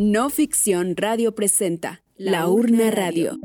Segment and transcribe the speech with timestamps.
[0.00, 3.36] No Ficción Radio presenta La Urna Radio.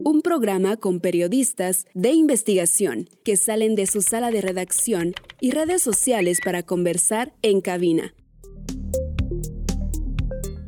[0.00, 5.80] Un programa con periodistas de investigación que salen de su sala de redacción y redes
[5.80, 8.14] sociales para conversar en cabina.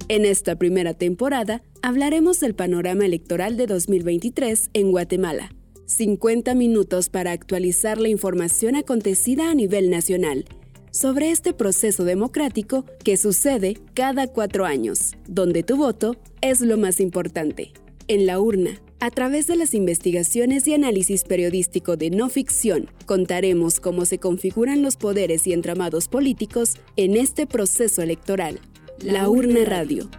[0.09, 5.51] En esta primera temporada hablaremos del panorama electoral de 2023 en Guatemala.
[5.85, 10.47] 50 minutos para actualizar la información acontecida a nivel nacional
[10.91, 17.01] sobre este proceso democrático que sucede cada cuatro años, donde tu voto es lo más
[17.01, 17.73] importante.
[18.09, 23.81] En la urna, a través de las investigaciones y análisis periodístico de no ficción, contaremos
[23.81, 28.61] cómo se configuran los poderes y entramados políticos en este proceso electoral.
[29.03, 30.11] La Urna Radio.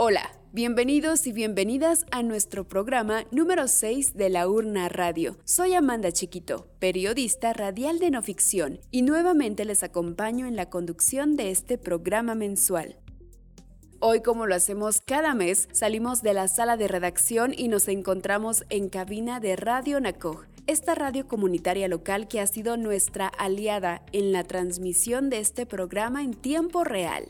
[0.00, 5.36] Hola, bienvenidos y bienvenidas a nuestro programa número 6 de la Urna Radio.
[5.42, 11.34] Soy Amanda Chiquito, periodista radial de no ficción, y nuevamente les acompaño en la conducción
[11.34, 13.00] de este programa mensual.
[13.98, 18.64] Hoy, como lo hacemos cada mes, salimos de la sala de redacción y nos encontramos
[18.70, 24.30] en cabina de Radio Nacoj, esta radio comunitaria local que ha sido nuestra aliada en
[24.30, 27.28] la transmisión de este programa en tiempo real.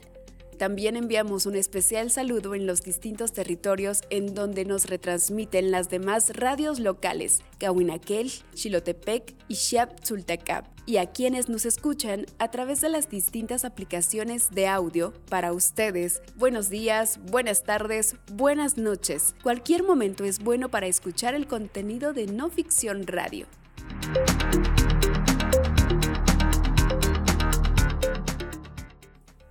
[0.58, 6.30] También enviamos un especial saludo en los distintos territorios en donde nos retransmiten las demás
[6.30, 13.08] radios locales, Cahuinaquel, Chilotepec y Xiap-Tzultecap, y a quienes nos escuchan a través de las
[13.08, 16.22] distintas aplicaciones de audio para ustedes.
[16.34, 19.36] Buenos días, buenas tardes, buenas noches.
[19.44, 23.46] Cualquier momento es bueno para escuchar el contenido de No Ficción Radio.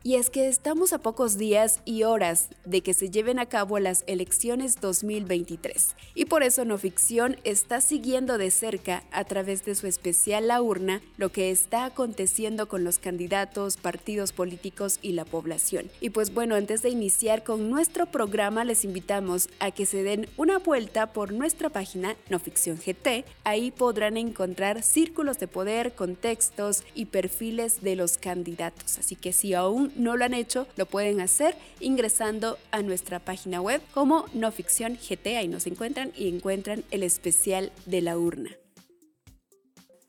[0.07, 3.77] Y es que estamos a pocos días y horas de que se lleven a cabo
[3.77, 5.97] las elecciones 2023.
[6.15, 10.61] Y por eso No Ficción está siguiendo de cerca a través de su especial La
[10.61, 15.91] Urna lo que está aconteciendo con los candidatos, partidos políticos y la población.
[15.99, 20.29] Y pues bueno, antes de iniciar con nuestro programa les invitamos a que se den
[20.37, 23.25] una vuelta por nuestra página No Ficción GT.
[23.43, 28.99] Ahí podrán encontrar círculos de poder, contextos y perfiles de los candidatos.
[28.99, 33.61] Así que si aún no lo han hecho, lo pueden hacer ingresando a nuestra página
[33.61, 35.37] web como No Ficción GT.
[35.37, 38.51] Ahí nos encuentran y encuentran el especial de la urna.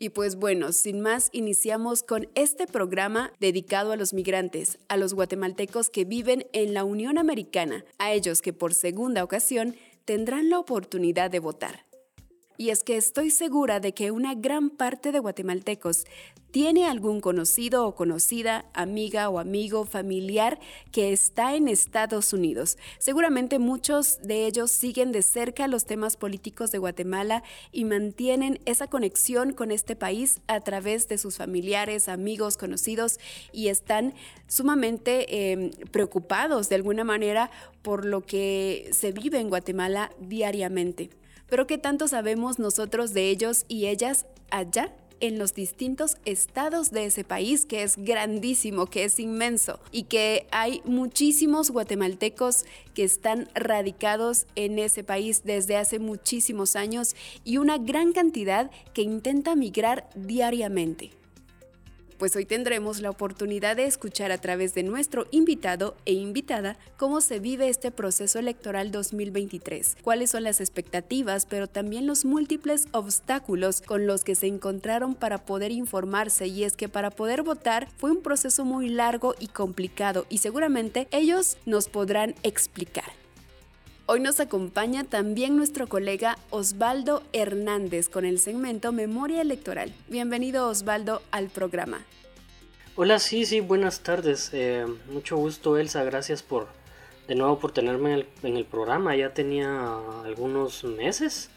[0.01, 5.13] Y pues bueno, sin más, iniciamos con este programa dedicado a los migrantes, a los
[5.15, 10.61] guatemaltecos que viven en la Unión Americana, a ellos que por segunda ocasión tendrán la
[10.61, 11.88] oportunidad de votar.
[12.61, 16.07] Y es que estoy segura de que una gran parte de guatemaltecos
[16.51, 20.59] tiene algún conocido o conocida, amiga o amigo, familiar
[20.91, 22.77] que está en Estados Unidos.
[22.99, 28.89] Seguramente muchos de ellos siguen de cerca los temas políticos de Guatemala y mantienen esa
[28.89, 33.21] conexión con este país a través de sus familiares, amigos, conocidos
[33.53, 34.15] y están
[34.49, 37.53] sumamente em, preocupados de alguna manera
[37.83, 41.11] por lo que se vive en Guatemala diariamente.
[41.49, 44.93] Pero ¿qué tanto sabemos nosotros de ellos y ellas allá?
[45.21, 50.47] en los distintos estados de ese país, que es grandísimo, que es inmenso, y que
[50.51, 52.65] hay muchísimos guatemaltecos
[52.95, 59.03] que están radicados en ese país desde hace muchísimos años y una gran cantidad que
[59.03, 61.18] intenta migrar diariamente
[62.19, 67.21] pues hoy tendremos la oportunidad de escuchar a través de nuestro invitado e invitada cómo
[67.21, 73.81] se vive este proceso electoral 2023, cuáles son las expectativas, pero también los múltiples obstáculos
[73.81, 78.11] con los que se encontraron para poder informarse y es que para poder votar fue
[78.11, 83.28] un proceso muy largo y complicado y seguramente ellos nos podrán explicar.
[84.11, 89.93] Hoy nos acompaña también nuestro colega Osvaldo Hernández con el segmento Memoria Electoral.
[90.09, 92.07] Bienvenido Osvaldo al programa.
[92.97, 94.49] Hola, sí, sí, buenas tardes.
[94.55, 96.69] Eh, mucho gusto Elsa, gracias por
[97.27, 99.15] de nuevo por tenerme en el, programa.
[99.15, 101.51] Ya tenía algunos meses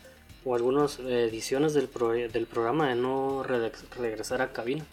[0.44, 1.90] o algunas ediciones del,
[2.34, 4.86] del programa de no regresar a cabina.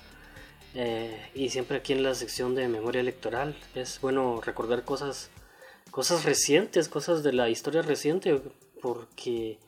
[0.76, 5.28] Eh, y siempre aquí en la sección de memoria electoral es bueno recordar cosas
[5.90, 8.40] cosas recientes, cosas de la historia reciente,
[8.80, 9.58] porque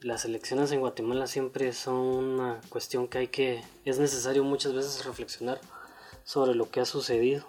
[0.00, 5.04] las elecciones en Guatemala siempre son una cuestión que hay que, es necesario muchas veces
[5.04, 5.60] reflexionar
[6.24, 7.46] sobre lo que ha sucedido.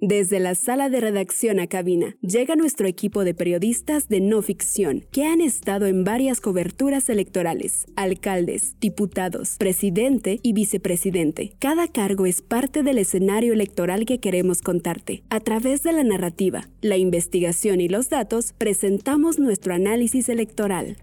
[0.00, 5.04] Desde la sala de redacción a cabina, llega nuestro equipo de periodistas de no ficción,
[5.10, 11.52] que han estado en varias coberturas electorales, alcaldes, diputados, presidente y vicepresidente.
[11.58, 15.24] Cada cargo es parte del escenario electoral que queremos contarte.
[15.30, 20.96] A través de la narrativa, la investigación y los datos, presentamos nuestro análisis electoral.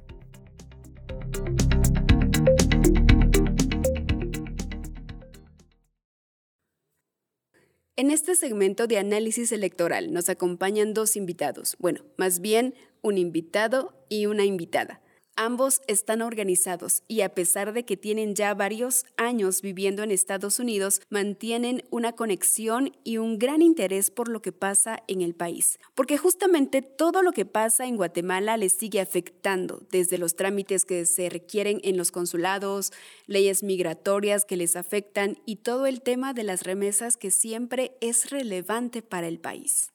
[7.97, 13.93] En este segmento de análisis electoral nos acompañan dos invitados, bueno, más bien un invitado
[14.09, 14.99] y una invitada.
[15.37, 20.59] Ambos están organizados y a pesar de que tienen ya varios años viviendo en Estados
[20.59, 25.77] Unidos, mantienen una conexión y un gran interés por lo que pasa en el país.
[25.93, 31.05] Porque justamente todo lo que pasa en Guatemala les sigue afectando, desde los trámites que
[31.05, 32.93] se requieren en los consulados,
[33.27, 38.29] leyes migratorias que les afectan y todo el tema de las remesas que siempre es
[38.29, 39.91] relevante para el país.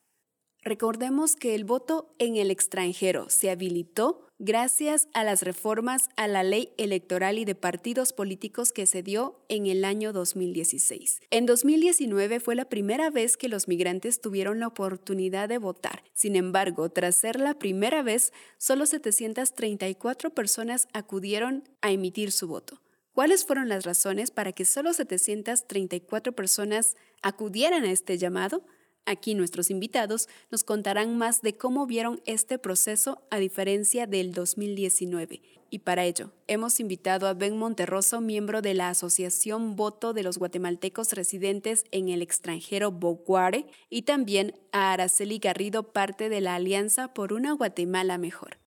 [0.63, 6.41] Recordemos que el voto en el extranjero se habilitó gracias a las reformas a la
[6.41, 11.21] ley electoral y de partidos políticos que se dio en el año 2016.
[11.29, 16.03] En 2019 fue la primera vez que los migrantes tuvieron la oportunidad de votar.
[16.13, 22.81] Sin embargo, tras ser la primera vez, solo 734 personas acudieron a emitir su voto.
[23.13, 28.63] ¿Cuáles fueron las razones para que solo 734 personas acudieran a este llamado?
[29.05, 35.41] Aquí nuestros invitados nos contarán más de cómo vieron este proceso a diferencia del 2019.
[35.71, 40.37] Y para ello, hemos invitado a Ben Monterroso, miembro de la Asociación Voto de los
[40.37, 47.13] Guatemaltecos Residentes en el extranjero Boguare, y también a Araceli Garrido, parte de la Alianza
[47.13, 48.59] por una Guatemala Mejor.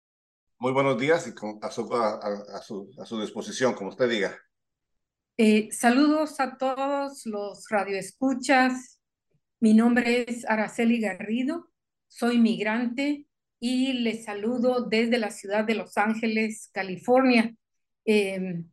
[0.58, 4.38] Muy buenos días y a, su, disposición, como usted diga.
[5.36, 9.01] Eh, saludos a todos los radioescuchas
[9.62, 11.70] mi nombre es Araceli Garrido,
[12.08, 13.28] soy migrante
[13.60, 17.54] y les saludo desde la ciudad de Los Ángeles, California.
[18.04, 18.68] Em,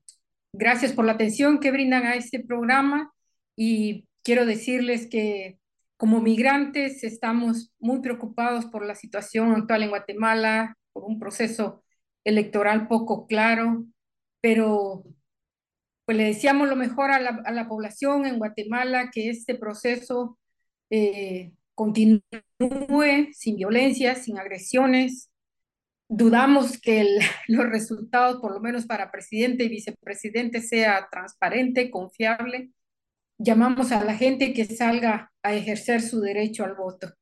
[0.51, 3.13] gracias por la atención que brindan a este programa
[3.55, 5.59] y quiero decirles que
[5.95, 11.83] como migrantes estamos muy preocupados por la situación actual en Guatemala, por un proceso
[12.23, 13.85] electoral poco claro,
[14.41, 15.03] pero
[16.05, 20.39] pues le deseamos lo mejor a la, a la población en Guatemala, que este proceso
[20.89, 22.23] eh, continúe
[23.33, 25.29] sin violencia, sin agresiones.
[26.07, 27.05] Dudamos que
[27.47, 32.71] los resultados, por lo menos para presidente y vicepresidente, sea transparente, confiable.
[33.37, 37.13] Llamamos a la gente que salga a ejercer su derecho al voto.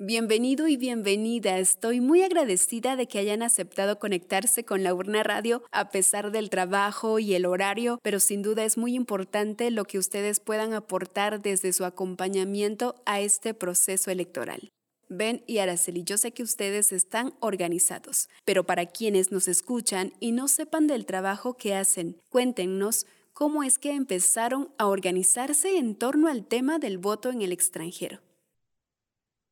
[0.00, 1.56] Bienvenido y bienvenida.
[1.60, 6.50] Estoy muy agradecida de que hayan aceptado conectarse con la urna radio a pesar del
[6.50, 11.42] trabajo y el horario, pero sin duda es muy importante lo que ustedes puedan aportar
[11.42, 14.68] desde su acompañamiento a este proceso electoral.
[15.08, 20.32] Ben y Araceli, yo sé que ustedes están organizados, pero para quienes nos escuchan y
[20.32, 26.26] no sepan del trabajo que hacen, cuéntenos cómo es que empezaron a organizarse en torno
[26.26, 28.18] al tema del voto en el extranjero.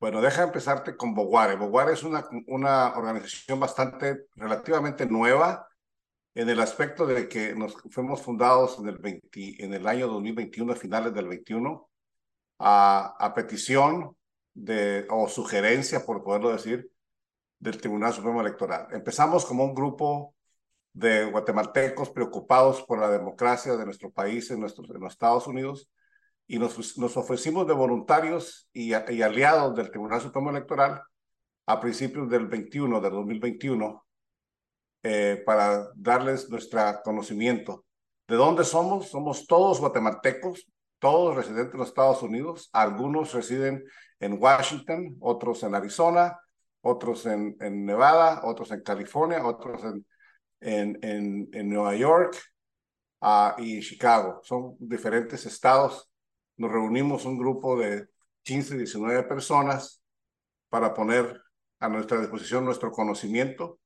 [0.02, 1.54] Bueno, deja empezarte con Boguare.
[1.54, 5.68] Boguare es una, una organización bastante, relativamente nueva
[6.34, 10.72] en el aspecto de que nos fuimos fundados en el, 20, en el año 2021,
[10.72, 11.88] a finales del 21,
[12.58, 14.16] a, a petición
[14.52, 16.90] de, o sugerencia, por poderlo decir,
[17.60, 18.88] del Tribunal Supremo Electoral.
[18.90, 20.34] Empezamos como un grupo
[20.92, 25.88] de guatemaltecos preocupados por la democracia de nuestro país en, nuestros, en los Estados Unidos
[26.46, 31.02] y nos, nos ofrecimos de voluntarios y, aliados del Tribunal Supremo Electoral
[31.66, 34.04] a principios del 21, del 2021,
[35.04, 37.84] eh, para darles nuestro conocimiento.
[38.28, 39.08] ¿De dónde somos?
[39.10, 40.66] Somos todos guatemaltecos,
[40.98, 42.68] todos residentes de los Estados Unidos.
[42.72, 43.84] Algunos residen
[44.20, 46.38] en Washington, otros en Arizona,
[46.82, 50.06] otros en, en Nevada, otros en California, otros en,
[50.60, 52.36] en, en, en Nueva York
[53.20, 54.40] uh, y Chicago.
[54.44, 56.11] Son diferentes estados
[56.62, 58.08] nos reunimos un grupo de
[58.44, 60.00] 15, 19 personas
[60.68, 61.42] para poner
[61.80, 63.80] a nuestra disposición nuestro conocimiento,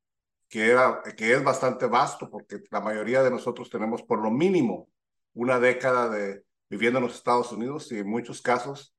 [0.46, 4.90] que, era, que es bastante vasto, porque la mayoría de nosotros tenemos por lo mínimo
[5.32, 8.94] una década de viviendo en los Estados Unidos y en muchos casos,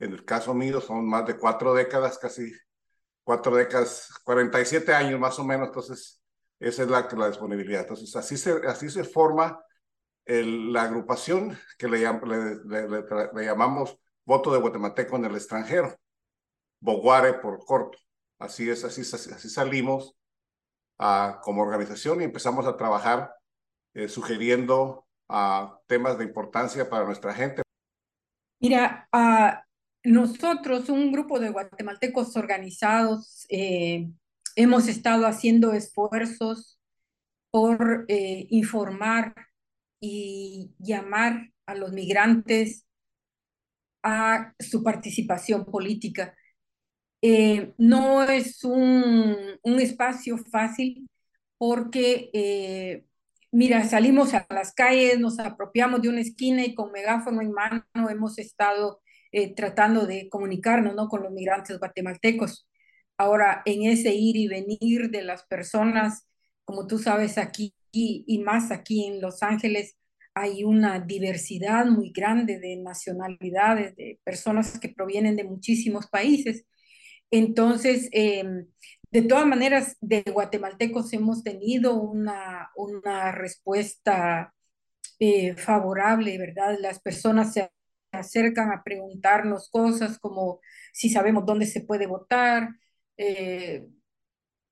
[0.00, 2.50] en el caso mío, son más de cuatro décadas, casi
[3.22, 6.20] cuatro décadas, 47 años más o menos, entonces
[6.58, 7.82] esa es la, la disponibilidad.
[7.82, 9.62] Entonces así se, así se forma
[10.30, 12.00] la agrupación que le,
[13.44, 15.96] llamamos Voto de Guatemalteco en el extranjero,
[16.80, 17.98] Boguare por corto.
[18.38, 20.16] Así es, así, así salimos
[21.42, 23.34] como organización y empezamos a trabajar
[23.94, 25.06] eh, sugiriendo
[25.86, 27.62] temas de importancia para nuestra gente.
[28.60, 29.56] Mira, uh,
[30.04, 34.10] nosotros, un grupo de guatemaltecos organizados, eh,
[34.56, 36.80] hemos estado haciendo esfuerzos
[37.50, 39.34] por eh, informar
[40.00, 42.86] y llamar a los migrantes
[44.02, 46.34] a su participación política.
[47.22, 51.08] Eh, no es un, un, espacio fácil
[51.58, 53.04] porque, eh,
[53.52, 57.84] mira, salimos a las calles, nos apropiamos de una esquina y con megáfono en mano
[58.10, 59.02] hemos estado
[59.32, 61.08] eh, tratando de comunicarnos ¿no?
[61.08, 62.68] con los migrantes guatemaltecos.
[63.18, 66.26] Ahora, en ese ir y venir de las personas,
[66.64, 69.96] como tú sabes, aquí y más aquí en Los Ángeles,
[70.34, 76.66] hay una diversidad muy grande de nacionalidades, de personas que provienen de muchísimos países.
[77.30, 78.66] Entonces, em,
[79.10, 84.54] de todas maneras, de guatemaltecos hemos tenido una, una respuesta
[85.20, 86.76] eh, favorable, ¿verdad?
[86.80, 87.70] Las personas se
[88.12, 90.60] acercan a preguntarnos cosas como
[90.92, 92.70] si sabemos dónde se puede votar.
[93.16, 93.86] Eh,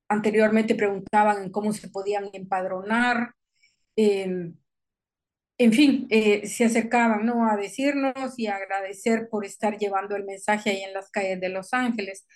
[0.08, 3.34] anteriormente preguntaban cómo se podían empadronar.
[3.96, 4.54] Em,
[5.58, 7.48] en fin, eh, se acercaban ¿no?
[7.50, 11.74] a decirnos y agradecer por estar llevando el mensaje ahí en las calles de Los
[11.74, 12.26] Ángeles.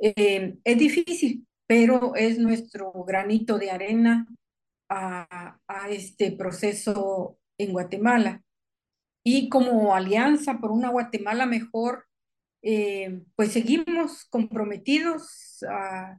[0.00, 4.26] Eh, es difícil, pero es nuestro granito de arena
[4.88, 5.58] a,
[5.90, 8.42] este proceso en Guatemala.
[9.24, 12.06] Y como alianza por una Guatemala mejor,
[12.62, 16.18] eh, pues seguimos comprometidos a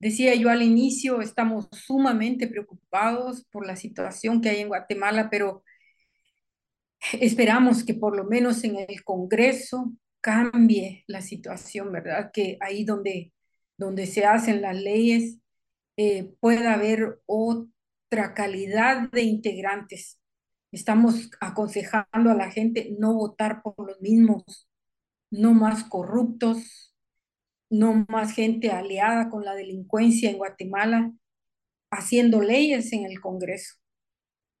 [0.00, 5.64] Decía yo al inicio, estamos sumamente preocupados por la situación que hay en Guatemala, pero
[7.20, 12.30] esperamos que por lo menos en el Congreso cambie la situación, ¿verdad?
[12.32, 13.32] Que ahí donde,
[13.76, 15.38] donde se hacen las leyes
[15.96, 20.20] eh, pueda haber otra calidad de integrantes.
[20.70, 24.68] Estamos aconsejando a la gente no votar por los mismos,
[25.30, 26.87] no más corruptos,
[27.70, 31.12] no más gente aliada con la delincuencia en Guatemala,
[31.90, 33.74] haciendo leyes en el Congreso.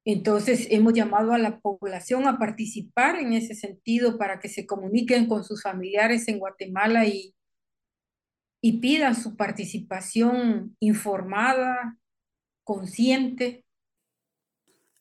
[0.04, 5.26] Entonces, hemos llamado a la población a participar en ese sentido para que se comuniquen
[5.26, 7.34] con sus familiares en Guatemala y,
[8.62, 11.98] y pidan su participación informada,
[12.64, 13.64] consciente.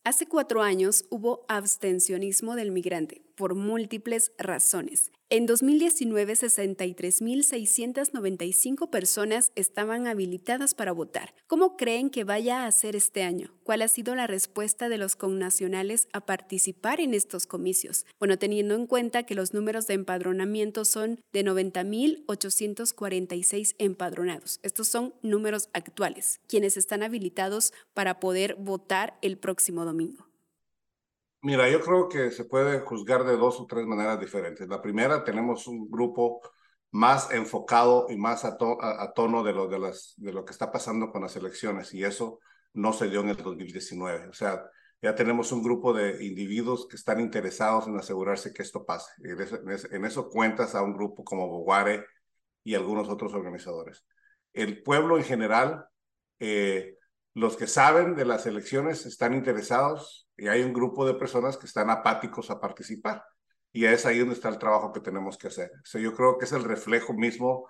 [0.04, 5.13] Hace cuatro años hubo abstencionismo del migrante por múltiples razones.
[5.29, 11.36] En 2019, 63.695 personas estaban habilitadas para votar.
[11.48, 13.53] ¿Cómo creen que vaya a ser este año?
[13.63, 18.06] ¿Cuál ha sido la respuesta de los connacionales a participar en estos comicios?
[18.20, 24.62] Bueno, teniendo en cuenta que los números de empadronamiento son de 90.846 empadronados.
[24.63, 30.27] Estos son números actuales, quienes están habilitados para poder votar el próximo domingo.
[31.41, 34.67] Mira, yo creo que se puede juzgar de dos o tres maneras diferentes.
[34.67, 36.41] La primera, tenemos un grupo
[36.91, 41.12] más enfocado y más a, tono de lo, de, las, de lo que está pasando
[41.12, 42.39] con las elecciones y eso
[42.74, 44.27] no se dio en el 2019.
[44.29, 44.63] O sea,
[45.01, 49.12] ya tenemos un grupo de individuos que están interesados en asegurarse que esto pase.
[49.24, 49.60] En eso,
[49.91, 52.06] en eso cuentas a un grupo como Boguare
[52.63, 54.03] y algunos otros organizadores.
[54.53, 55.88] El pueblo en general
[56.39, 56.98] eh,
[57.34, 61.65] los que saben de las elecciones están interesados y hay un grupo de personas que
[61.65, 63.24] están apáticos a participar.
[63.72, 65.72] Y es ahí donde está el trabajo que tenemos que hacer.
[65.94, 67.67] Yo creo que es el reflejo mismo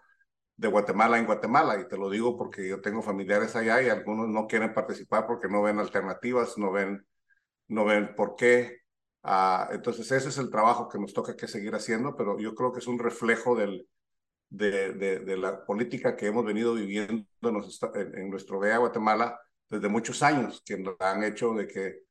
[0.56, 1.80] de Guatemala en Guatemala.
[1.80, 5.48] Y te lo digo porque yo tengo familiares allá y algunos no quieren participar porque
[5.48, 7.06] no ven alternativas, no ven,
[7.68, 8.82] no ven por qué.
[9.24, 12.72] Uh, entonces ese es el trabajo que nos toca que seguir haciendo, pero yo creo
[12.72, 13.88] que es un reflejo del,
[14.50, 20.24] de, de, de la política que hemos venido viviendo en, nuestro vea Guatemala desde muchos
[20.24, 22.07] años que nos han hecho de que,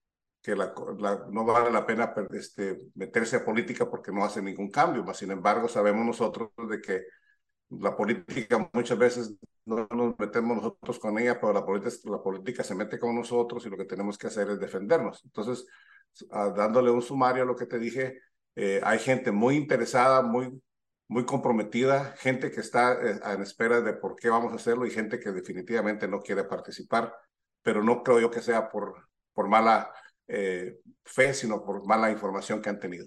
[0.47, 5.03] que no vale la pena este, meterse a política porque no hace ningún cambio.
[5.03, 7.03] Mas, sin embargo, sabemos nosotros de que
[7.71, 9.35] la política muchas veces
[9.65, 11.67] no nos metemos nosotros con ella, pero la
[12.23, 15.21] política, se mete con nosotros y lo que tenemos que hacer es defendernos.
[15.25, 15.67] Entonces,
[16.31, 18.21] dándole un sumario a lo que te dije,
[18.55, 20.63] eh, hay gente muy interesada, muy,
[21.27, 25.19] comprometida, gente que está eh, en espera de por qué vamos a hacerlo y gente
[25.19, 27.13] que definitivamente no quiere participar
[27.63, 29.93] pero no creo yo que sea por mala
[30.29, 33.07] eh, fe, sino por mala información que han tenido.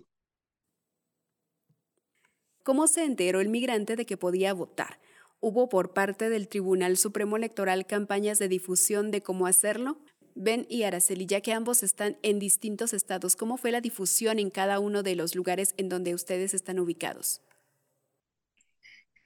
[2.64, 5.00] ¿Cómo se enteró el migrante de que podía votar?
[5.40, 10.00] ¿Hubo por parte del Tribunal Supremo Electoral campañas de difusión de cómo hacerlo?
[10.36, 14.50] Ben y Araceli, ya que ambos están en distintos estados, ¿cómo fue la difusión en
[14.50, 17.42] cada uno de los lugares en donde ustedes están ubicados?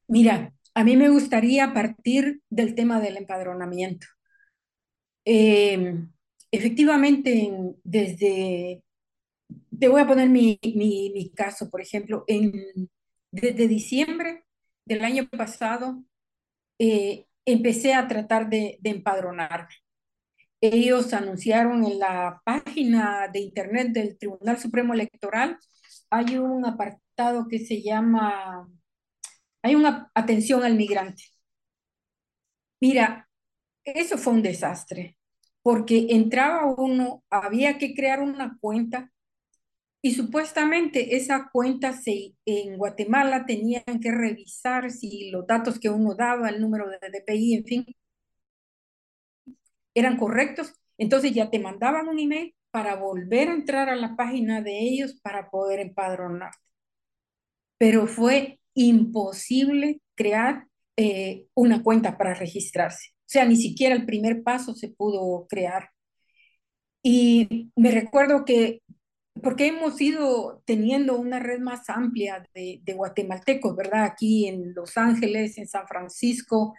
[0.07, 4.07] Mira, a mí me gustaría partir del tema del empadronamiento.
[5.25, 6.07] Eh,
[6.53, 7.51] efectivamente,
[7.83, 8.83] desde,
[9.79, 12.89] te voy a poner mi, mi, caso, por ejemplo, en,
[13.31, 14.45] Desde diciembre
[14.86, 16.03] del año pasado
[16.79, 19.74] eh, empecé a tratar de, de empadronarme.
[20.62, 25.57] Ellos anunciaron en la página de internet del Tribunal Supremo Electoral,
[26.10, 28.69] hay un apartado que se llama,
[29.63, 31.24] hay una atención al migrante.
[32.79, 33.27] Mira,
[33.83, 35.17] eso fue un desastre,
[35.63, 39.12] porque entraba uno, había que crear una cuenta
[40.05, 41.98] y supuestamente esa cuenta
[42.46, 47.53] en Guatemala tenían que revisar si los datos que uno daba, el número de DPI,
[47.55, 47.86] en fin,
[49.96, 50.74] eran correctos.
[50.98, 55.20] Entonces ya te mandaban un email para volver a entrar a la página de ellos
[55.22, 56.58] para poder empadronarte.
[57.77, 60.67] Pero fue imposible crear
[60.98, 63.12] eh, una cuenta para registrarse.
[63.33, 65.89] Sea, ni siquiera el primer paso se pudo crear.
[67.01, 68.83] Y me recuerdo que,
[69.41, 74.03] porque hemos ido teniendo una red más amplia de, guatemaltecos, ¿verdad?
[74.03, 76.75] Aquí en Los Ángeles, en San Francisco,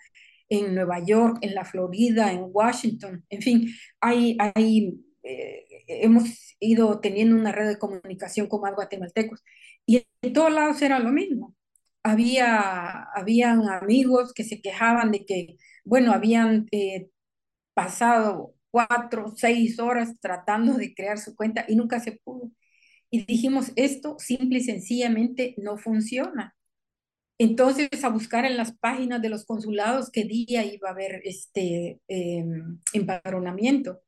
[0.48, 3.68] en Nueva York, en la Florida, en Washington, en fin,
[4.00, 4.94] hay, hay
[5.24, 9.42] eh, hemos ido teniendo una red de comunicación con más guatemaltecos
[9.86, 11.56] y en todos lados era lo mismo
[12.04, 17.08] había, habían amigos que se quejaban de que, bueno, habían eh,
[17.74, 22.50] pasado cuatro, seis horas tratando de crear su cuenta y nunca se pudo.
[23.10, 26.54] Y dijimos, esto simple y sencillamente no funciona.
[27.38, 32.00] Entonces, a buscar en las páginas de los consulados qué día iba a haber este
[32.08, 34.00] em, empadronamiento.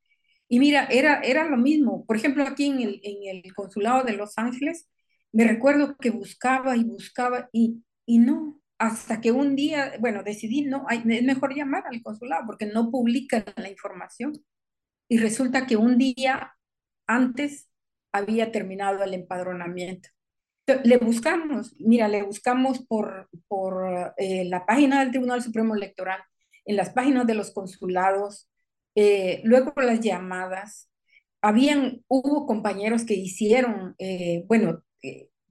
[0.49, 2.05] Y mira, era, era lo mismo.
[2.05, 4.89] Por ejemplo, aquí en el, en el consulado de Los Ángeles,
[5.33, 10.63] me recuerdo que buscaba y buscaba y y no, hasta que un día, bueno, decidí,
[10.63, 14.33] no, hay, es mejor llamar al consulado porque no publican la información.
[15.09, 16.53] Y resulta que un día
[17.07, 17.69] antes
[18.11, 20.09] había terminado el empadronamiento.
[20.83, 26.21] le buscamos, mira, le buscamos por, por eh, la página del Tribunal Supremo Electoral,
[26.65, 28.49] en las páginas de los consulados,
[28.95, 30.91] eh, luego las llamadas.
[31.41, 34.83] Habían, hubo compañeros que hicieron, eh, bueno,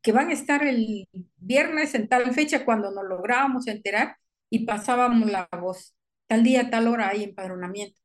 [0.06, 4.16] que van a estar el viernes en tal fecha cuando nos lográbamos enterar
[4.48, 5.96] y pasábamos la voz.
[6.28, 8.00] Tal día, tal hora hay empadronamiento.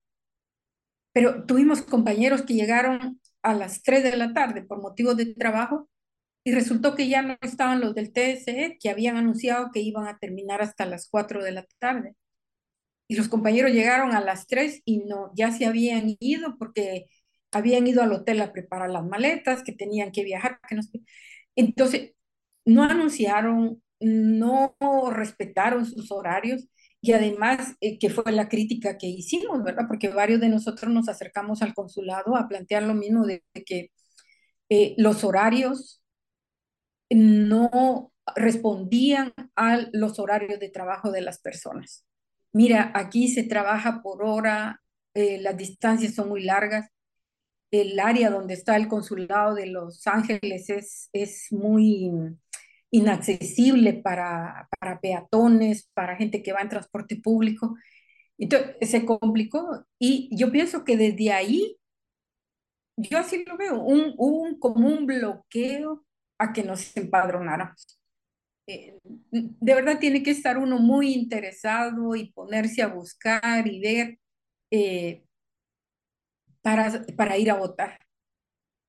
[1.14, 5.92] Pero tuvimos compañeros que llegaron a las 3 de la tarde por motivos de trabajo
[6.44, 10.18] y resultó que ya no estaban los del TSE que habían anunciado que iban a
[10.18, 12.16] terminar hasta las 4 de la tarde.
[13.08, 17.06] Y los compañeros llegaron a las 3 y no, ya se habían ido porque
[17.52, 20.78] habían ido al hotel a preparar las maletas, que tenían que viajar, que.
[21.56, 22.14] Entonces,
[22.66, 24.76] no anunciaron, no
[25.12, 26.68] respetaron sus horarios
[27.02, 29.86] y además, eh, que fue la crítica que hicimos, ¿verdad?
[29.88, 33.92] Porque varios de nosotros nos acercamos al consulado a plantear lo mismo de, que
[34.70, 36.02] eh, los horarios
[37.10, 42.06] no respondían a los horarios de trabajo de las personas.
[42.54, 44.82] Mira, aquí se trabaja por hora,
[45.14, 46.90] eh, las distancias son muy largas
[47.72, 52.12] el área donde está el consulado de Los Ángeles es, es muy
[52.92, 57.76] inaccesible para, para peatones, para gente que va en transporte público.
[58.38, 61.78] Entonces se complicó y yo pienso que desde ahí,
[62.98, 66.06] yo así lo veo, un, un como un bloqueo
[66.38, 68.00] a que nos empadronáramos.
[68.68, 69.00] Eh,
[69.32, 74.20] de verdad tiene que estar uno muy interesado y ponerse a buscar y ver
[74.72, 75.24] eh,
[76.62, 78.00] para, para ir a votar.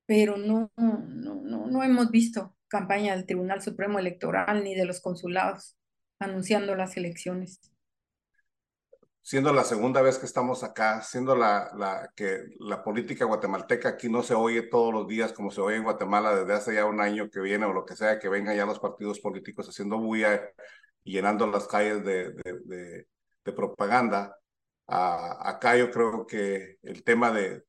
[0.07, 5.01] Pero no, no, no, no hemos visto campaña del Tribunal Supremo Electoral ni de los
[5.01, 5.77] consulados
[6.19, 7.61] anunciando las elecciones.
[9.25, 14.09] Siendo la segunda vez que estamos acá, siendo la, la, que la política guatemalteca aquí
[14.09, 17.01] no se oye todos los días como se oye en Guatemala desde hace ya un
[17.01, 20.41] año que viene o lo que sea, que vengan ya los partidos políticos haciendo bulla
[21.05, 22.33] y llenando las calles de,
[22.65, 23.07] de,
[23.45, 24.37] de propaganda
[24.87, 27.65] acá yo creo que el tema de,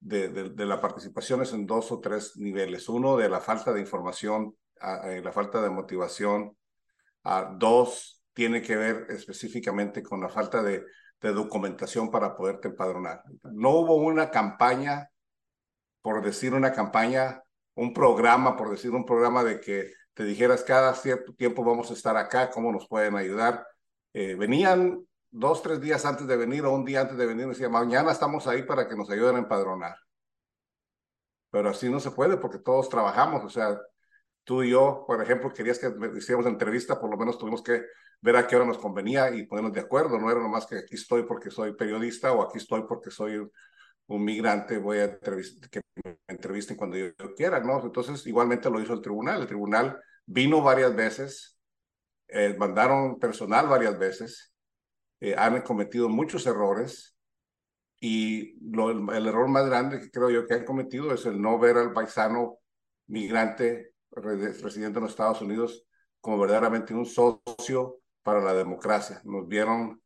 [0.00, 2.88] de, la participación es en dos o tres niveles.
[2.88, 4.56] Uno, de la falta de información,
[5.04, 6.56] eh, la falta de motivación.
[7.58, 10.84] dos, tiene que ver específicamente con la falta de,
[11.20, 13.22] de documentación para poderte empadronar.
[13.44, 15.10] No hubo una campaña,
[16.00, 17.42] por decir una campaña,
[17.74, 21.94] un programa, por decir un programa de que te dijeras cada cierto tiempo vamos a
[21.94, 23.66] estar acá, cómo nos pueden ayudar.
[24.12, 27.68] Eh, venían dos, tres días antes de venir o un día antes de venir, decía,
[27.68, 29.96] mañana estamos ahí para que nos ayuden a empadronar.
[31.50, 33.78] Pero así no se puede porque todos trabajamos, o sea,
[34.44, 37.82] tú y yo, por ejemplo, querías que hiciéramos entrevista, por lo menos tuvimos que
[38.20, 40.94] ver a qué hora nos convenía y ponernos de acuerdo, no era nomás que aquí
[40.94, 43.38] estoy porque soy periodista o aquí estoy porque soy
[44.06, 47.82] un migrante, voy a que me entrevisten cuando yo, quiera, ¿no?
[47.82, 51.58] Entonces, igualmente lo hizo el tribunal, el tribunal vino varias veces,
[52.28, 54.51] eh, mandaron personal varias veces,
[55.22, 57.16] eh, han cometido muchos errores
[58.00, 61.76] y el, error más grande que creo yo que han cometido es el no ver
[61.76, 62.58] al paisano
[63.06, 65.84] migrante residente en los Estados Unidos
[66.20, 69.20] como verdaderamente un socio para la democracia.
[69.24, 70.02] Nos vieron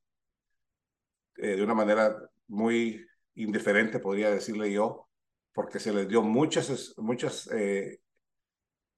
[1.37, 2.17] de una manera
[2.49, 5.09] muy indiferente, podría decirle yo,
[5.53, 7.49] porque se les dio muchas, muchas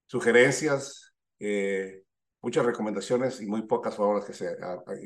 [0.07, 2.02] sugerencias, eh,
[2.40, 4.57] muchas recomendaciones y muy pocas favores que se,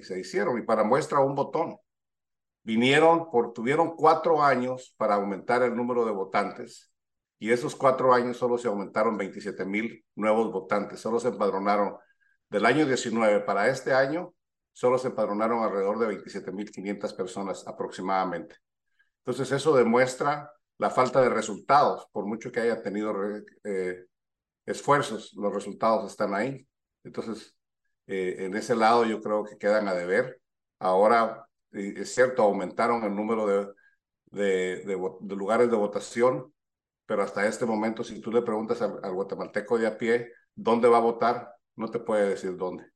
[0.03, 0.59] se hicieron.
[0.59, 1.79] Y para muestra un botón,
[2.62, 6.92] vinieron, por, tuvieron cuatro años para aumentar el número de votantes
[7.42, 11.97] y esos cuatro años solo se aumentaron 27 mil nuevos votantes, solo se empadronaron
[12.49, 14.33] del año 19 para este año,
[14.73, 18.55] solo se empadronaron alrededor de 27 mil 500 personas aproximadamente.
[19.25, 23.12] Entonces eso demuestra la falta de resultados, por mucho que haya tenido
[23.64, 24.07] eh,
[24.64, 26.64] esfuerzos, los resultados están ahí.
[27.05, 27.57] Entonces,
[28.07, 30.41] eh, en ese lado yo creo que quedan a deber.
[30.79, 33.73] Ahora, es cierto, aumentaron el número de,
[34.31, 36.53] de, de, lugares de votación,
[37.07, 40.88] pero hasta este momento, si tú le preguntas al, al guatemalteco de a pie dónde
[40.88, 42.91] va a votar, no te puede decir dónde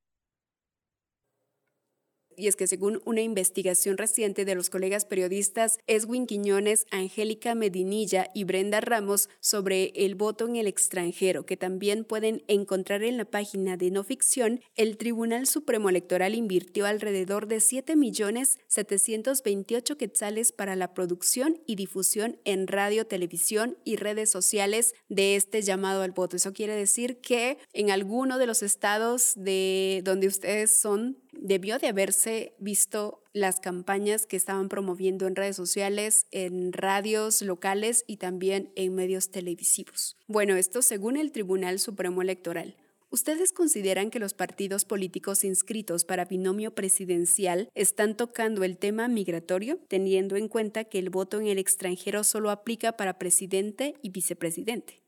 [2.37, 8.31] y es que según una investigación reciente de los colegas periodistas Eswin Quiñones, Angélica Medinilla
[8.35, 13.25] y Brenda Ramos sobre el voto en el extranjero, que también pueden encontrar en la
[13.25, 20.53] página de no ficción, el Tribunal Supremo Electoral invirtió alrededor de 7 millones 728 quetzales
[20.53, 26.12] para la producción y difusión en radio, televisión y redes sociales de este llamado al
[26.12, 26.37] voto.
[26.37, 31.88] Eso quiere decir que en alguno de los estados de donde ustedes son debió de
[31.88, 38.72] haberse visto las campañas que estaban promoviendo en redes sociales, en radios locales y también
[38.77, 40.16] en medios televisivos.
[40.27, 42.77] Bueno, esto según el Tribunal Supremo Electoral.
[43.09, 49.79] ¿Ustedes consideran que los partidos políticos inscritos para binomio presidencial están tocando el tema migratorio,
[49.88, 55.03] teniendo en cuenta que el voto en el extranjero solo aplica para presidente y vicepresidente?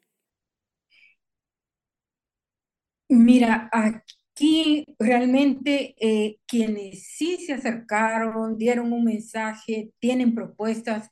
[3.10, 11.10] Mira, aquí Aquí realmente eh, quienes sí se acercaron, dieron un mensaje, tienen propuestas,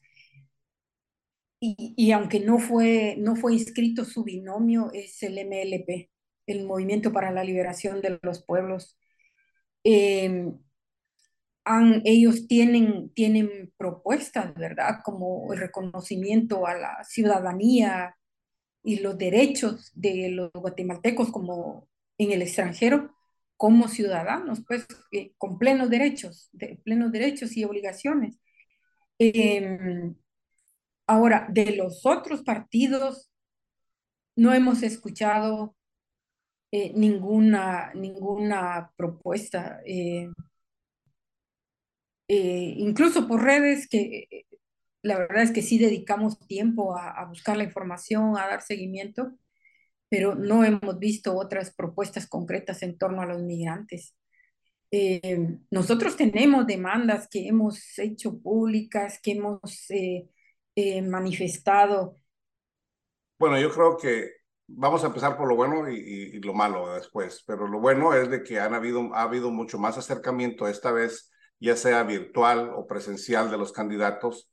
[1.58, 6.08] y, aunque no fue, no fue inscrito su binomio, es el MLP,
[6.46, 8.96] el Movimiento para la Liberación de los Pueblos.
[9.82, 10.56] Em,
[12.04, 15.00] ellos tienen, tienen propuestas, ¿verdad?
[15.04, 18.16] Como el reconocimiento a la ciudadanía
[18.84, 23.15] y los derechos de los guatemaltecos como en el extranjero
[23.56, 28.38] como ciudadanos, pues eh, con plenos derechos, de, plenos derechos y obligaciones.
[29.18, 30.14] Em,
[31.06, 33.30] ahora, de los otros partidos,
[34.36, 35.76] no hemos escuchado
[36.72, 40.28] eh, ninguna, ninguna propuesta, eh,
[42.28, 44.46] incluso por redes que
[45.02, 49.32] la verdad es que sí dedicamos tiempo a buscar la información, a dar seguimiento
[50.08, 54.14] pero no hemos visto otras propuestas concretas en torno a los migrantes.
[54.90, 60.28] Eh, nosotros tenemos demandas que hemos hecho públicas, que hemos eh,
[60.74, 62.18] eh, manifestado.
[63.38, 64.30] Bueno, yo creo que
[64.68, 68.42] vamos a empezar por lo bueno y, lo malo después, pero lo bueno es de
[68.42, 73.50] que han habido, ha habido mucho más acercamiento esta vez, ya sea virtual o presencial
[73.50, 74.50] de los candidatos,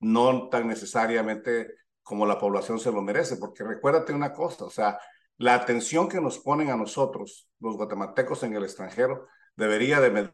[0.00, 4.98] no tan necesariamente como la población se lo merece, porque recuérdate una cosa, o sea,
[5.38, 10.32] la atención que nos ponen a nosotros, los guatemaltecos en el extranjero, debería de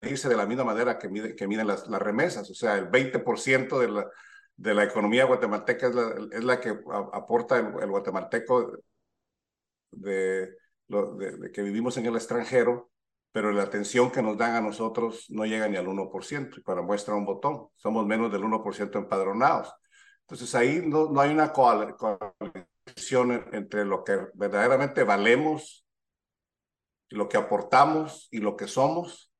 [0.00, 3.88] medirse de la misma manera que, que miden las, remesas, o sea, el 20% de
[3.88, 4.10] la,
[4.56, 6.70] de la economía guatemalteca es la, es la que
[7.12, 8.72] aporta el, guatemalteco
[9.90, 10.56] de,
[10.88, 12.90] de, que vivimos en el extranjero,
[13.32, 16.82] pero la atención que nos dan a nosotros no llega ni al 1%, y para
[16.82, 19.72] muestra un botón, somos menos del 1% empadronados.
[20.32, 21.94] Entonces ahí no, no hay una coalición
[23.52, 25.86] entre lo que verdaderamente valemos,
[27.10, 29.30] lo que aportamos y lo que somos,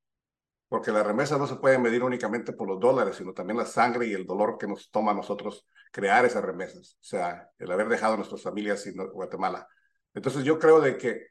[0.69, 4.07] porque la remesa no se puede medir únicamente por los dólares, sino también la sangre
[4.07, 7.89] y el dolor que nos toma a nosotros crear esas remesas, o sea, el haber
[7.89, 9.67] dejado a nuestras familias en Guatemala.
[10.13, 11.29] Entonces yo creo de que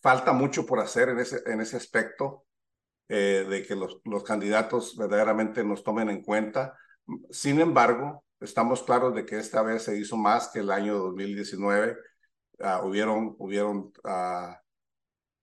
[0.00, 2.46] falta mucho por hacer en ese, en ese aspecto,
[3.10, 6.78] eh, de que los, los candidatos verdaderamente nos tomen en cuenta.
[7.30, 11.96] Sin embargo, estamos claros de que esta vez se hizo más que el año 2019.
[12.60, 14.60] Ah, hubieron, hubieron ah,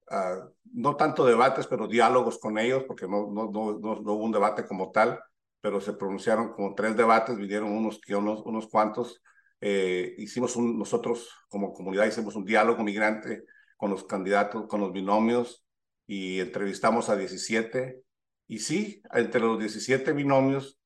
[0.09, 4.31] ah, no tanto debates, pero diálogos con ellos, porque no, no, no, no, hubo un
[4.31, 5.19] debate como tal,
[5.61, 9.21] pero se pronunciaron como tres debates, vinieron unos, unos, unos cuantos.
[9.61, 13.43] Eh, hicimos un, nosotros como comunidad hicimos un diálogo migrante
[13.75, 15.65] con los candidatos, con los binomios,
[16.07, 18.01] y entrevistamos a 17.
[18.47, 20.78] Y sí, entre los 17 binomios,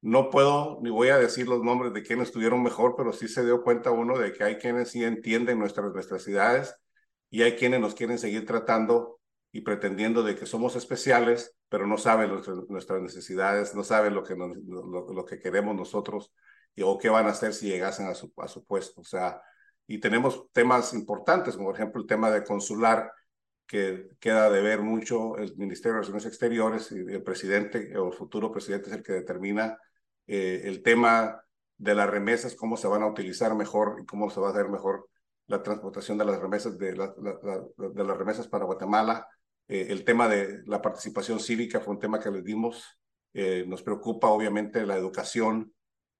[0.00, 3.44] no puedo ni voy a decir los nombres de quienes estuvieron mejor, pero sí se
[3.44, 6.76] dio cuenta uno de que hay quienes sí entienden nuestras necesidades
[7.30, 11.98] y hay quienes nos quieren seguir tratando y pretendiendo de que somos especiales, pero no
[11.98, 12.30] saben
[12.68, 16.32] nuestras necesidades, no saben lo que, lo, que queremos nosotros
[16.74, 19.00] y, o qué van a hacer si llegasen a su, a su puesto.
[19.00, 19.40] O sea,
[19.86, 23.10] y tenemos temas importantes, como por ejemplo el tema de consular,
[23.66, 28.14] que queda de ver mucho el Ministerio de Relaciones Exteriores y el presidente o el
[28.14, 29.78] futuro presidente es el que determina
[30.28, 31.42] eh, el tema
[31.78, 34.68] de las remesas, cómo se van a utilizar mejor y cómo se va a hacer
[34.68, 35.08] mejor
[35.46, 39.26] la transportación de las remesas, de, de las remesas para Guatemala.
[39.66, 42.84] Eh, el tema de la participación cívica fue un tema que les dimos.
[43.32, 45.72] Eh, nos preocupa obviamente la educación,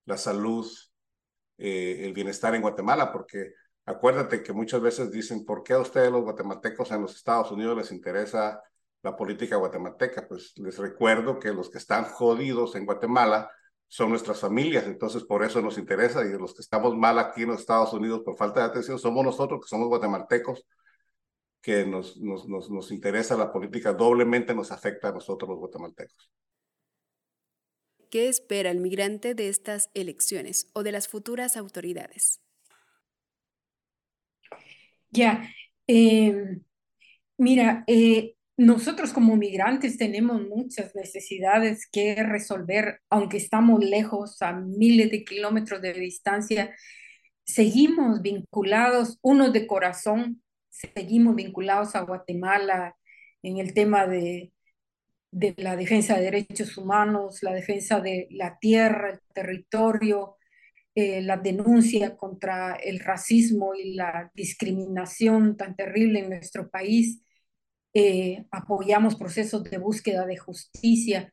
[0.06, 0.66] la salud,
[1.58, 3.52] el bienestar en Guatemala, porque
[3.84, 7.76] acuérdate que muchas veces dicen, ¿por qué a ustedes los guatemaltecos en los Estados Unidos
[7.76, 8.62] les interesa
[9.02, 10.26] la política guatemalteca?
[10.28, 13.50] Pues les recuerdo que los que están jodidos en Guatemala
[13.88, 17.48] son nuestras familias, entonces por eso nos interesa y los que estamos mal aquí en
[17.48, 20.66] los Estados Unidos por falta de atención somos nosotros que somos guatemaltecos,
[21.62, 26.30] que nos, nos, nos, nos interesa la política, doblemente nos afecta a nosotros los guatemaltecos.
[28.10, 32.40] ¿Qué espera el migrante de estas elecciones o de las futuras autoridades?
[35.10, 35.50] Ya,
[35.86, 36.60] eh,
[37.36, 45.12] mira, eh, nosotros como migrantes tenemos muchas necesidades que resolver, aunque estamos lejos, a miles
[45.12, 46.74] de kilómetros de distancia,
[47.44, 52.96] seguimos vinculados, unos de corazón, seguimos vinculados a Guatemala
[53.44, 54.52] en el tema de,
[55.30, 60.36] de la defensa de derechos humanos, la defensa de la tierra, el territorio,
[60.96, 67.22] eh, la denuncia contra el racismo y la discriminación tan terrible en nuestro país
[67.94, 71.32] eh, apoyamos procesos de búsqueda de justicia.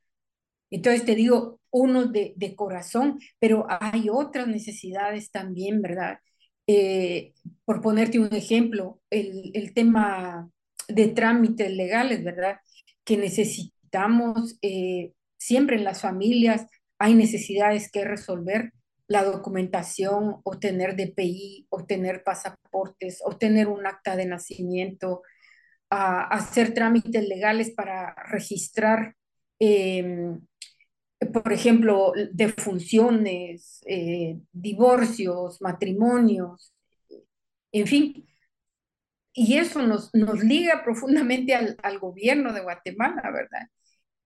[0.70, 6.20] Entonces te digo, uno de, de corazón, pero hay otras necesidades también, ¿verdad?
[6.68, 10.50] Eh, por ponerte un ejemplo, el, el, tema
[10.88, 12.58] de trámites legales, ¿verdad?
[13.04, 18.74] Que necesitamos eh, siempre en las familias, hay necesidades que resolver,
[19.08, 25.22] la documentación, obtener DPI, obtener pasaportes, obtener un acta de nacimiento,
[25.90, 29.16] a hacer trámites legales para registrar,
[29.60, 30.42] em,
[31.34, 36.74] por ejemplo, defunciones, eh, divorcios, matrimonios,
[37.72, 38.28] en fin.
[39.34, 43.68] Y eso nos, nos liga profundamente al, al gobierno de Guatemala, ¿verdad?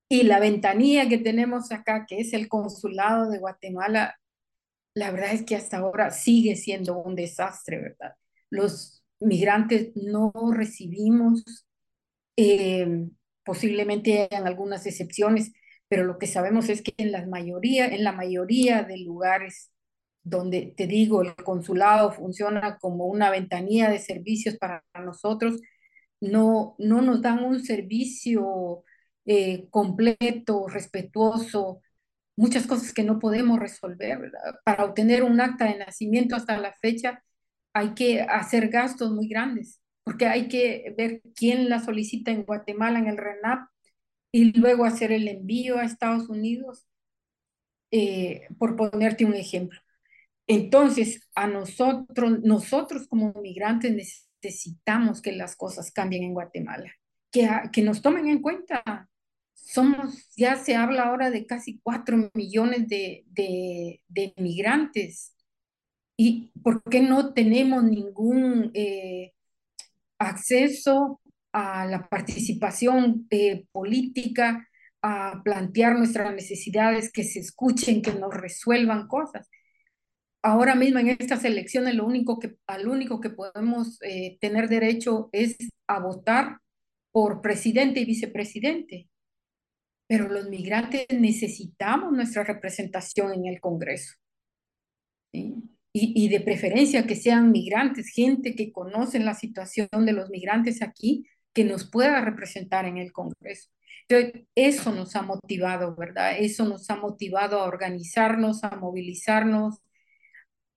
[0.09, 4.19] Y la ventanilla que tenemos acá, que es el consulado de Guatemala,
[4.95, 8.15] la verdad es que hasta ahora sigue siendo un desastre, ¿verdad?
[8.49, 11.65] Los migrantes no recibimos,
[12.37, 13.07] eh,
[13.43, 15.53] posiblemente hayan algunas excepciones,
[15.87, 19.71] pero lo que sabemos es que en la mayoría, en la mayoría de lugares
[20.23, 25.61] donde te digo, el consulado funciona como una ventanilla de servicios para nosotros,
[26.21, 28.83] no, no nos dan un servicio
[29.25, 31.81] eh, completo, respetuoso,
[32.35, 34.31] muchas cosas que no podemos resolver.
[34.65, 37.23] Para obtener un acta de nacimiento hasta la fecha,
[37.73, 42.99] hay que hacer gastos muy grandes, porque hay que ver quién la solicita en Guatemala,
[42.99, 43.69] en el RENAP,
[44.31, 46.87] y luego hacer el envío a Estados Unidos,
[47.91, 49.79] eh, por ponerte un ejemplo.
[50.47, 56.91] Entonces, a nosotros, nosotros como migrantes necesitamos que las cosas cambien en Guatemala,
[57.31, 59.09] que, que nos tomen en cuenta.
[59.53, 65.35] Somos, ya se habla ahora de casi cuatro millones de, de, de migrantes
[66.21, 69.31] ¿Y por qué no tenemos ningún eh,
[70.17, 71.21] acceso
[71.53, 74.67] a la participación eh, política,
[75.01, 79.49] a plantear nuestras necesidades, que se escuchen, que nos resuelvan cosas?
[80.41, 85.29] Ahora mismo en estas elecciones lo único que, al único que podemos eh, tener derecho
[85.31, 85.55] es
[85.87, 86.57] a votar
[87.13, 89.07] por presidente y vicepresidente.
[90.05, 94.15] Pero los migrantes necesitamos nuestra representación en el Congreso.
[95.31, 95.78] ¿sí?
[95.91, 101.25] Y, de preferencia que sean migrantes, gente que conoce la situación de los migrantes aquí,
[101.53, 103.69] que nos pueda representar en el Congreso.
[104.07, 106.37] Entonces, eso nos ha motivado, ¿verdad?
[106.39, 109.79] Eso nos ha motivado a organizarnos, a movilizarnos,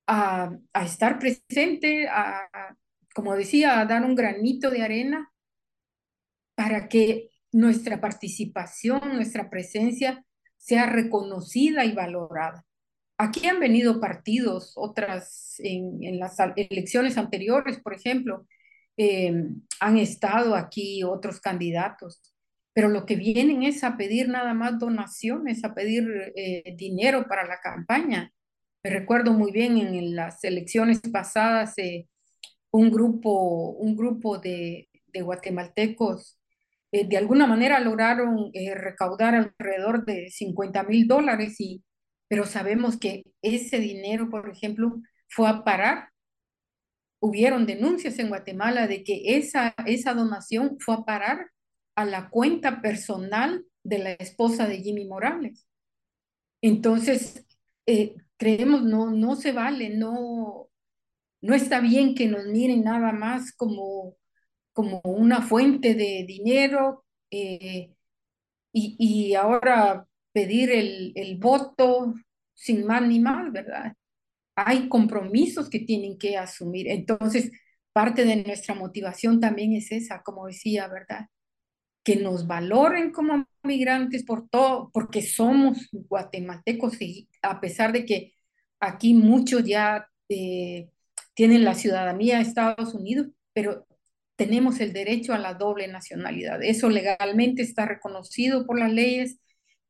[0.07, 2.49] a, a estar presente, a,
[3.15, 5.33] como decía, a dar un granito de arena
[6.55, 10.25] para que nuestra participación, nuestra presencia
[10.57, 12.65] sea reconocida y valorada.
[13.19, 18.47] Aquí han venido partidos, otras en, las elecciones anteriores, por ejemplo,
[18.97, 22.21] em, han estado aquí otros candidatos,
[22.73, 27.47] pero lo que vienen es a pedir nada más donaciones, a pedir eh, dinero para
[27.47, 28.33] la campaña.
[28.83, 32.09] Me recuerdo muy bien en las elecciones pasadas, eh,
[32.73, 36.39] un grupo, un grupo de, guatemaltecos
[36.93, 41.83] eh, de alguna manera lograron recaudar alrededor de 50 mil dólares, y,
[42.33, 46.09] pero sabemos que ese dinero, por ejemplo, fue a parar
[47.21, 51.51] hubieron denuncias en Guatemala de que esa, esa donación fue a parar
[51.95, 55.69] a la cuenta personal de la esposa de Jimmy Morales.
[56.63, 57.45] Entonces,
[57.85, 60.71] eh, creemos, no, no se vale, no,
[61.43, 64.17] no está bien que nos miren nada más como,
[64.73, 67.95] como una fuente de dinero eh,
[68.73, 72.15] y, y, ahora pedir el, el voto
[72.55, 73.95] sin más ni más, ¿verdad?
[74.55, 76.89] hay compromisos que tienen que asumir.
[76.89, 77.51] Entonces,
[77.93, 81.29] parte de nuestra motivación también es esa, como decía, ¿verdad?
[82.05, 88.35] Que nos valoren como migrantes por todo, porque somos guatemaltecos y a pesar de que
[88.81, 90.91] aquí muchos ya eh,
[91.35, 93.87] tienen la ciudadanía de Estados Unidos, pero
[94.37, 96.63] tenemos el derecho a la doble nacionalidad.
[96.63, 99.39] Eso legalmente está reconocido por las leyes.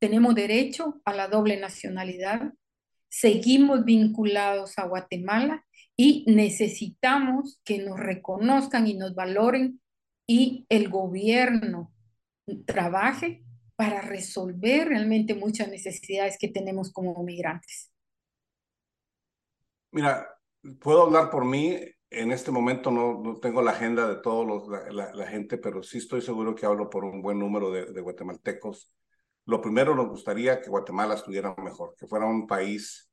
[0.03, 2.53] Tenemos derecho a la doble nacionalidad
[3.09, 9.81] seguimos vinculados a Guatemala y necesitamos que nos reconozcan y nos valoren
[10.27, 11.93] y el gobierno
[12.67, 13.45] trabaje
[13.77, 17.93] para resolver realmente muchas necesidades que tenemos como migrantes.
[19.93, 20.27] Mira,
[20.81, 21.79] puedo hablar por mí.
[22.11, 25.99] En este momento no, no tengo la agenda de todos la, la, gente, pero sí
[25.99, 28.93] estoy seguro que hablo por un buen número de, de guatemaltecos
[29.45, 33.11] lo primero nos gustaría que Guatemala estuviera mejor, que fuera un país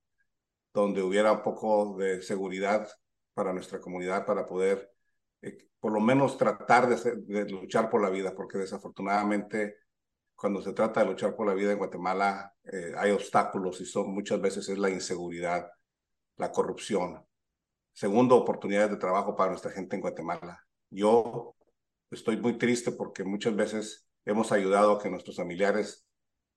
[0.73, 2.87] donde hubiera un poco de seguridad
[3.33, 4.91] para nuestra comunidad, para poder
[5.41, 9.77] eh, por lo menos tratar de, luchar por la vida, porque desafortunadamente
[10.35, 14.13] cuando se trata de luchar por la vida en Guatemala eh, hay obstáculos y son
[14.13, 15.69] muchas veces es la inseguridad,
[16.37, 17.25] la corrupción.
[17.91, 20.65] Segundo, oportunidades de trabajo para nuestra gente en Guatemala.
[20.89, 21.55] Yo
[22.11, 26.08] estoy muy triste porque muchas veces hemos ayudado a que nuestros familiares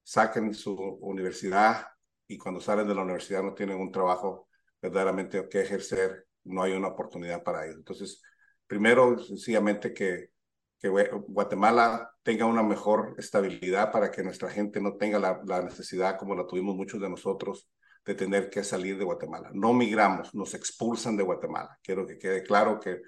[0.02, 1.86] saquen su universidad
[2.26, 4.48] y cuando salen de la universidad no tienen un trabajo
[4.80, 7.76] verdaderamente que ejercer, no hay una oportunidad para ellos.
[7.76, 8.22] Entonces,
[8.66, 10.30] primero, sencillamente que,
[10.78, 16.18] que Guatemala tenga una mejor estabilidad para que nuestra gente no tenga la, la necesidad,
[16.18, 17.68] como la tuvimos muchos de nosotros,
[18.04, 19.50] de tener que salir de Guatemala.
[19.52, 21.78] No migramos, nos expulsan de Guatemala.
[21.82, 23.00] Quiero que quede claro que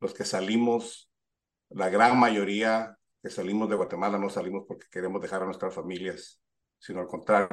[0.00, 1.10] los que salimos,
[1.68, 6.40] la gran mayoría que salimos de Guatemala no salimos porque queremos dejar a nuestras familias,
[6.78, 7.48] sino al contrario,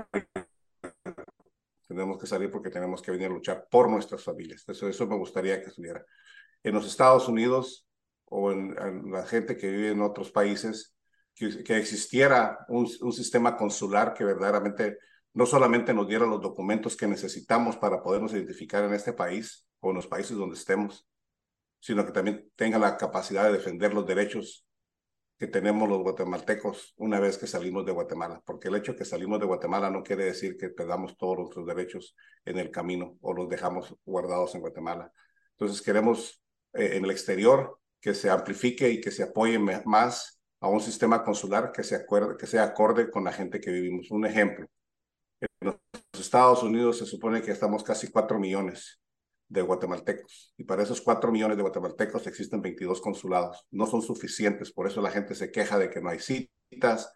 [1.88, 4.64] tenemos que salir porque tenemos que venir a luchar por nuestras familias.
[4.68, 6.06] Eso, eso me gustaría que estuviera.
[6.64, 7.88] En los Estados Unidos
[8.26, 8.76] o en,
[9.12, 10.96] la gente que vive en otros países,
[11.34, 14.98] que, que existiera un, un, sistema consular que verdaderamente
[15.34, 19.90] no solamente nos diera los documentos que necesitamos para podernos identificar en este país o
[19.90, 21.08] en los países donde estemos,
[21.80, 24.67] sino que también tenga la capacidad de defender los derechos
[25.38, 29.06] que tenemos los guatemaltecos una vez que salimos de Guatemala, porque el hecho de que
[29.06, 33.34] salimos de Guatemala no quiere decir que perdamos todos nuestros derechos en el camino o
[33.34, 35.12] los dejamos guardados en Guatemala.
[35.52, 36.42] Entonces queremos
[36.74, 41.24] eh, en el exterior que se amplifique y que se apoye más a un sistema
[41.24, 44.10] consular que, se acuerde, que sea acorde con la gente que vivimos.
[44.10, 44.68] Un ejemplo,
[45.42, 45.78] en los
[46.20, 49.00] Estados Unidos se supone que estamos casi cuatro millones
[49.50, 50.54] de guatemaltecos.
[50.58, 53.66] Y para esos cuatro millones de guatemaltecos existen 22 consulados.
[53.72, 57.12] No son suficientes, por eso la gente se queja de que no hay citas,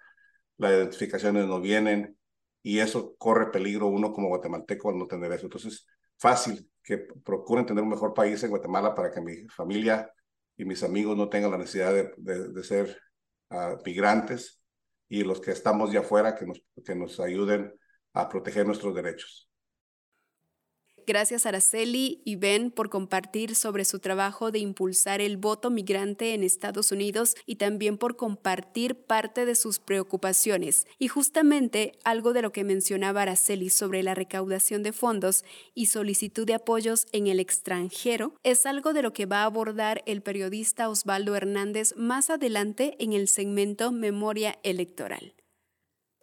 [0.58, 2.18] las identificaciones no vienen
[2.64, 5.46] y eso corre peligro uno como guatemalteco al no tener eso.
[5.46, 10.12] Entonces, fácil que procuren tener un mejor país en Guatemala para que mi familia
[10.58, 12.14] y mis amigos no tengan la necesidad de,
[12.50, 12.98] de, ser
[13.50, 14.62] uh, migrantes
[15.10, 17.74] y los que estamos ya afuera que nos, que nos ayuden
[18.14, 19.51] a proteger nuestros derechos.
[21.08, 26.44] Gracias Araceli y Ben por compartir sobre su trabajo de impulsar el voto migrante en
[26.44, 30.86] Estados Unidos y también por compartir parte de sus preocupaciones.
[31.00, 35.44] Y justamente algo de lo que mencionaba Araceli sobre la recaudación de fondos
[35.74, 40.04] y solicitud de apoyos en el extranjero es algo de lo que va a abordar
[40.06, 45.34] el periodista Osvaldo Hernández más adelante en el segmento Memoria Electoral.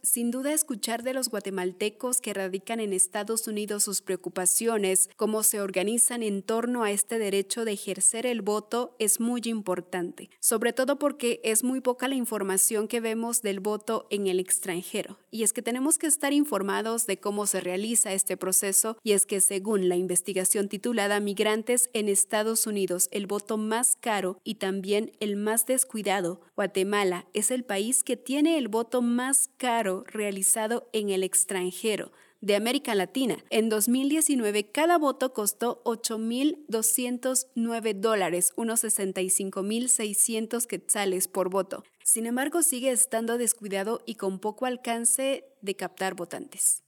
[0.03, 5.61] Sin duda, escuchar de los guatemaltecos que radican en Estados Unidos sus preocupaciones, cómo se
[5.61, 11.01] organizan en torno a este derecho de ejercer el voto, es muy importante, sobre todo
[11.01, 15.19] porque es muy poca la información que vemos del voto en el extranjero.
[15.33, 19.27] Y es que tenemos que estar informados de cómo se realiza este proceso, y es
[19.27, 25.11] que según la investigación titulada Migrantes en Estados Unidos, el voto más caro y también
[25.19, 31.11] el más descuidado, Guatemala es el país que tiene el voto más caro realizado en
[31.11, 33.37] el extranjero de América Latina.
[33.51, 41.85] En 2019, cada voto costó 8.209 dólares, unos 65.600 quetzales por voto.
[42.05, 46.85] Sin embargo, sigue estando descuidado y con poco alcance de captar votantes.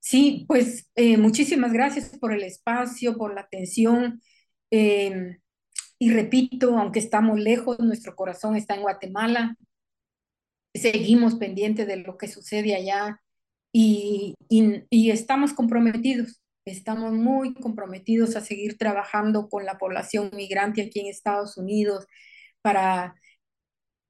[0.00, 4.20] Sí, pues eh, muchísimas gracias por el espacio, por la atención.
[4.70, 5.38] Em,
[5.98, 9.56] y repito, aunque estamos lejos, nuestro corazón está en Guatemala
[10.74, 13.20] seguimos pendientes de lo que sucede allá
[13.72, 14.34] y,
[14.90, 21.56] estamos comprometidos, estamos muy comprometidos a seguir trabajando con la población migrante aquí en Estados
[21.56, 22.06] Unidos
[22.62, 23.14] para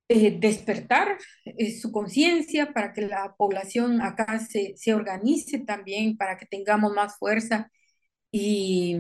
[0.09, 6.37] eh, despertar eh, su conciencia, para que la población acá se, se organice también, para
[6.37, 7.71] que tengamos más fuerza
[8.31, 8.99] y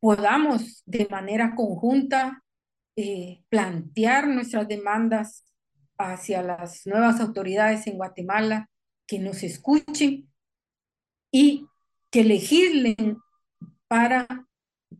[0.00, 2.42] podamos de manera conjunta
[2.96, 5.44] eh, plantear nuestras demandas
[5.98, 8.70] hacia las nuevas autoridades en Guatemala
[9.06, 10.32] que nos escuchen
[11.30, 11.66] y
[12.10, 13.18] que legislen
[13.88, 14.26] para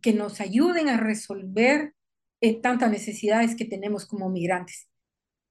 [0.01, 1.93] que nos ayuden a resolver
[2.41, 4.89] eh, tantas necesidades que tenemos como migrantes.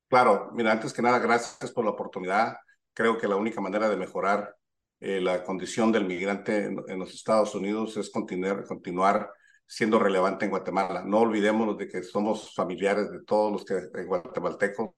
[0.08, 2.56] Claro, mira, antes que nada, gracias por la oportunidad.
[2.92, 4.54] Creo que la única manera de mejorar
[5.00, 9.32] eh, la condición del migrante en, los Estados Unidos es continuar,
[9.66, 11.02] siendo relevante en Guatemala.
[11.04, 14.90] No olvidémonos de que somos familiares de todos los que, eh, guatemaltecos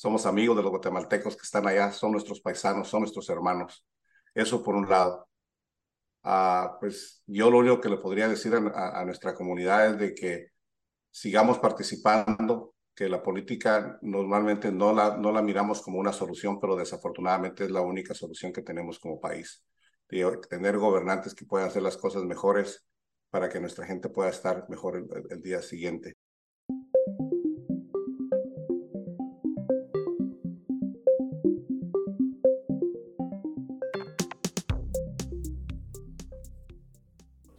[0.00, 3.84] somos amigos de los guatemaltecos que están allá, son nuestros paisanos, son nuestros hermanos.
[4.34, 5.28] Eso por un lado.
[6.22, 10.46] Ah, pues yo lo único que le podría decir a, nuestra comunidad es de que
[11.10, 16.76] sigamos participando, que la política normalmente no la, no la miramos como una solución, pero
[16.76, 19.62] desafortunadamente es la única solución que tenemos como país.
[20.48, 22.86] tener gobernantes que puedan hacer las cosas mejores
[23.28, 26.16] para que nuestra gente pueda estar mejor el día siguiente.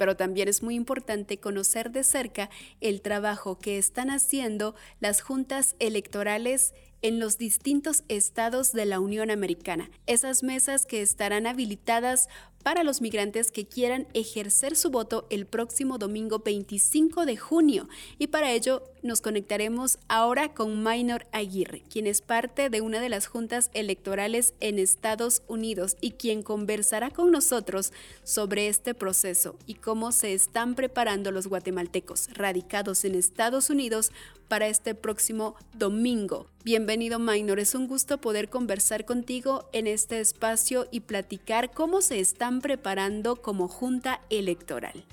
[0.02, 2.50] Pero también es muy importante conocer de cerca
[2.80, 9.32] el trabajo que están haciendo las juntas electorales en los distintos estados de la Unión
[9.32, 9.90] Americana.
[10.08, 12.30] Esas mesas que estarán habilitadas
[12.62, 17.90] para los migrantes que quieran ejercer su voto el próximo domingo 25 de junio.
[18.20, 23.10] Y para ello nos conectaremos ahora con Minor Aguirre, quien es parte de una de
[23.10, 27.94] las juntas electorales en Estados Unidos y quien conversará con nosotros
[28.24, 34.12] sobre este proceso y cómo se están preparando los guatemaltecos radicados en Estados Unidos
[34.52, 36.46] para este próximo domingo.
[36.66, 42.20] Bienvenido Minor, es un gusto poder conversar contigo en este espacio y platicar cómo se
[42.20, 45.06] están preparando como junta electoral.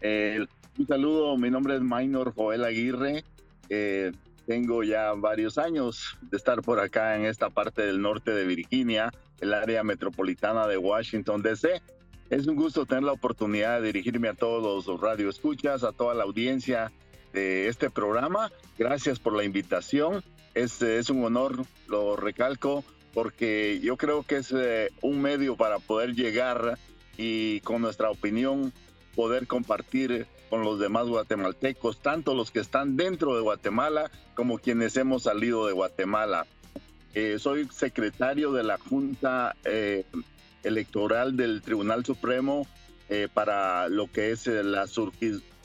[0.00, 0.44] Eh,
[0.76, 3.22] un saludo, mi nombre es Minor Joel Aguirre.
[3.68, 4.10] Eh,
[4.46, 9.12] tengo ya varios años de estar por acá en esta parte del norte de Virginia,
[9.40, 11.80] el área metropolitana de Washington, D.C.
[12.30, 16.24] Es un gusto tener la oportunidad de dirigirme a todos los radioescuchas, a toda la
[16.24, 16.90] audiencia
[17.34, 18.52] este programa.
[18.78, 20.22] Gracias por la invitación.
[20.54, 25.78] Es, es un honor, lo recalco, porque yo creo que es eh, un medio para
[25.78, 26.78] poder llegar
[27.16, 28.72] y con nuestra opinión
[29.14, 34.96] poder compartir con los demás guatemaltecos, tanto los que están dentro de Guatemala como quienes
[34.96, 36.46] hemos salido de Guatemala.
[37.14, 40.04] Eh, soy secretario de la Junta eh,
[40.64, 42.66] Electoral del Tribunal Supremo
[43.32, 44.88] para lo que es la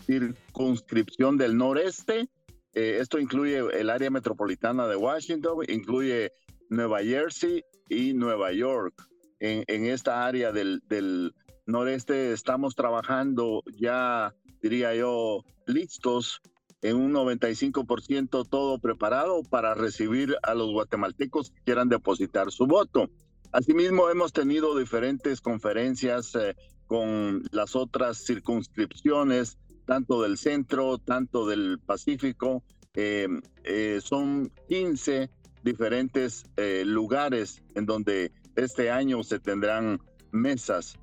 [0.09, 2.29] circunscripción del noreste.
[2.73, 6.31] Eh, esto incluye el área metropolitana de Washington, incluye
[6.69, 8.93] Nueva Jersey y Nueva York.
[9.39, 11.33] En, en esta área del, del,
[11.69, 16.41] noreste estamos trabajando ya, diría yo, listos
[16.81, 23.09] en un 95% todo preparado para recibir a los guatemaltecos que quieran depositar su voto.
[23.51, 26.55] Asimismo, hemos tenido diferentes conferencias eh,
[26.87, 29.57] con las otras circunscripciones
[29.89, 32.63] tanto del centro, tanto del Pacífico.
[32.93, 33.27] Eh,
[33.63, 35.31] eh, son 15
[35.63, 39.99] diferentes eh, lugares en donde este año se tendrán
[40.31, 40.95] mesas.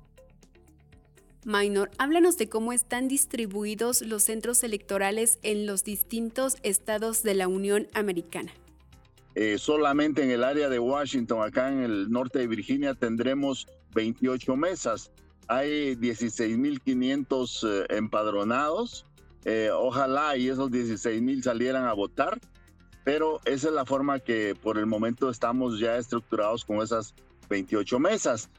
[1.43, 7.49] Minor, háblanos de cómo están distribuidos los centros electorales en los distintos estados de la
[7.49, 8.53] Unión Americana.
[9.35, 14.55] Eh, solamente en el área de Washington, acá en el norte de Virginia, tendremos 28
[14.55, 15.11] mesas.
[15.47, 19.05] Hay 16.500 eh, empadronados.
[19.45, 22.39] Eh, ojalá y esos 16.000 salieran a votar,
[23.05, 27.13] pero esa es la forma que por el momento estamos ya estructurados con esas
[27.49, 28.49] 28 mesas.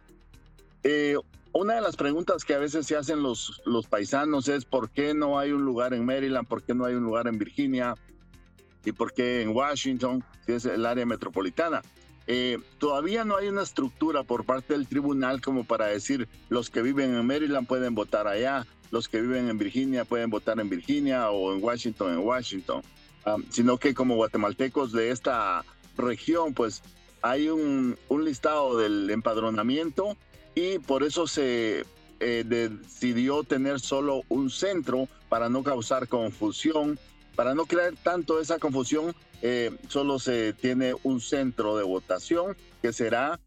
[1.53, 5.12] una de las preguntas que a veces se hacen los, los paisanos es por qué
[5.12, 7.95] no hay un lugar en Maryland, por qué no hay un lugar en Virginia,
[8.89, 11.82] y por qué en Washington, si es el área metropolitana.
[12.31, 16.83] Eh, todavía no hay una estructura por parte del tribunal como para decir los que
[16.83, 21.31] viven en Maryland pueden votar allá, los que viven en Virginia pueden votar en Virginia
[21.31, 22.83] o en Washington en Washington,
[23.49, 25.64] sino que como guatemaltecos de esta
[25.97, 26.83] región, pues
[27.22, 30.14] hay un, un listado del empadronamiento
[30.55, 31.87] y por eso se
[32.20, 36.99] eh, decidió tener solo un centro para no causar confusión
[37.39, 42.93] para no crear tanto esa confusión, eh, solo se tiene un centro de votación que
[42.93, 43.39] será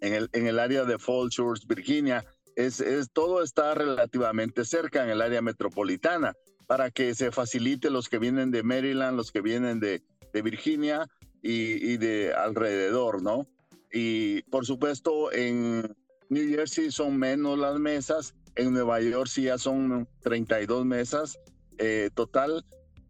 [0.00, 2.24] en el, área de Falls Shores, Virginia.
[2.54, 2.80] Es,
[3.12, 6.34] todo está relativamente cerca en el área metropolitana
[6.68, 11.08] para que se facilite los que vienen de Maryland, los que vienen de, Virginia
[11.42, 13.48] y, y, de alrededor, ¿no?
[13.92, 15.96] Y por supuesto en
[16.28, 21.40] New Jersey son menos las mesas, en Nueva York sí ya son 32 mesas
[21.78, 22.64] eh, total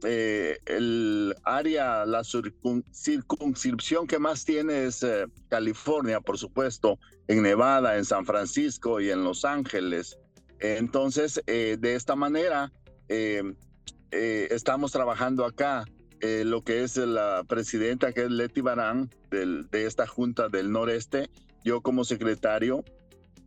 [0.05, 7.97] eh, el área, la circunscripción que más tiene es eh, California, por supuesto, en Nevada,
[7.97, 10.19] en San Francisco y en Los Ángeles.
[10.61, 12.73] Entonces, eh, de esta manera,
[14.11, 15.85] estamos trabajando acá.
[16.21, 21.31] lo que es la presidenta, que es Leti Barán, de esta Junta del Noreste,
[21.63, 22.85] yo como secretario,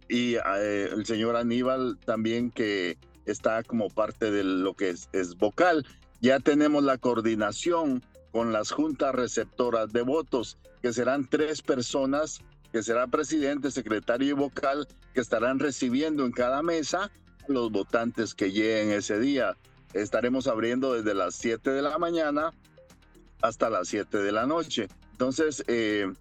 [0.08, 5.86] y el señor Aníbal también, que está como parte de lo que es, es vocal.
[6.22, 12.42] Ya tenemos la coordinación con las juntas receptoras de votos, que serán tres personas,
[12.72, 17.10] que será presidente, secretario y vocal, que estarán recibiendo en cada mesa
[17.48, 19.56] los votantes que lleguen ese día.
[19.94, 22.54] Estaremos abriendo desde las 7 de la mañana
[23.42, 24.88] hasta las 7 de la noche.
[25.12, 26.12] Entonces, eh,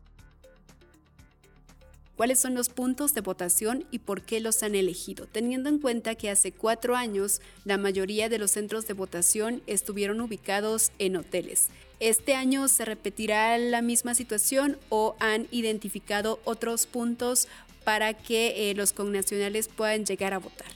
[2.19, 6.17] cuáles son los puntos de votación y por qué los han elegido, teniendo en cuenta
[6.17, 11.69] que hace cuatro años la mayoría de los centros de votación estuvieron ubicados en hoteles.
[12.01, 17.47] ¿Este año se repetirá la misma situación o han identificado otros puntos
[17.85, 20.67] para que eh, los connacionales puedan llegar a votar?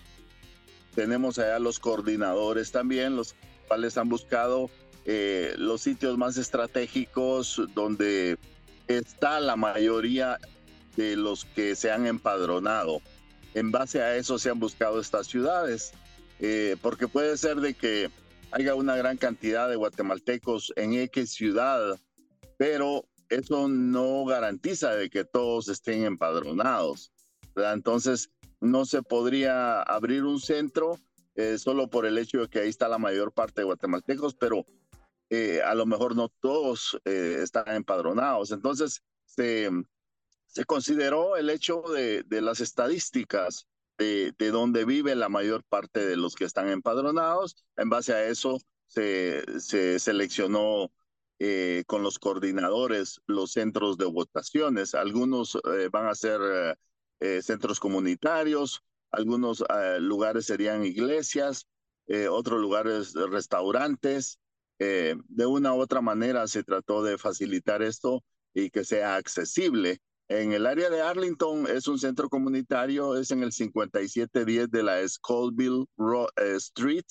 [0.94, 3.34] Tenemos allá los coordinadores también, los
[3.66, 4.70] cuales han buscado
[5.06, 8.38] eh, los sitios más estratégicos donde
[8.86, 10.38] está la mayoría
[10.96, 13.00] de los que se han empadronado.
[13.54, 15.92] En base a eso se han buscado estas ciudades,
[16.38, 18.10] eh, porque puede ser de que
[18.50, 21.98] haya una gran cantidad de guatemaltecos en X ciudad,
[22.56, 27.12] pero eso no garantiza de que todos estén empadronados.
[27.56, 28.30] Entonces,
[28.60, 30.98] no se podría abrir un centro
[31.34, 34.66] eh, solo por el hecho de que ahí está la mayor parte de guatemaltecos, pero
[35.30, 38.50] eh, a lo mejor no todos están empadronados.
[38.50, 39.70] Entonces, se,
[40.52, 46.16] se consideró el hecho de, las estadísticas de, de, donde vive la mayor parte de
[46.16, 47.56] los que están empadronados.
[47.76, 50.92] En base a eso se, se seleccionó
[51.38, 54.94] eh, con los coordinadores los centros de votaciones.
[54.94, 56.78] Algunos eh, van a ser
[57.20, 59.64] eh, centros comunitarios, algunos
[59.98, 61.66] lugares serían iglesias,
[62.30, 64.38] otros lugares restaurantes.
[64.78, 68.24] de una u otra manera se trató de facilitar esto
[68.54, 73.42] y que sea accesible en el área de Arlington es un centro comunitario, es en
[73.42, 75.84] el 5710 de la Scoville
[76.36, 77.04] eh, Street.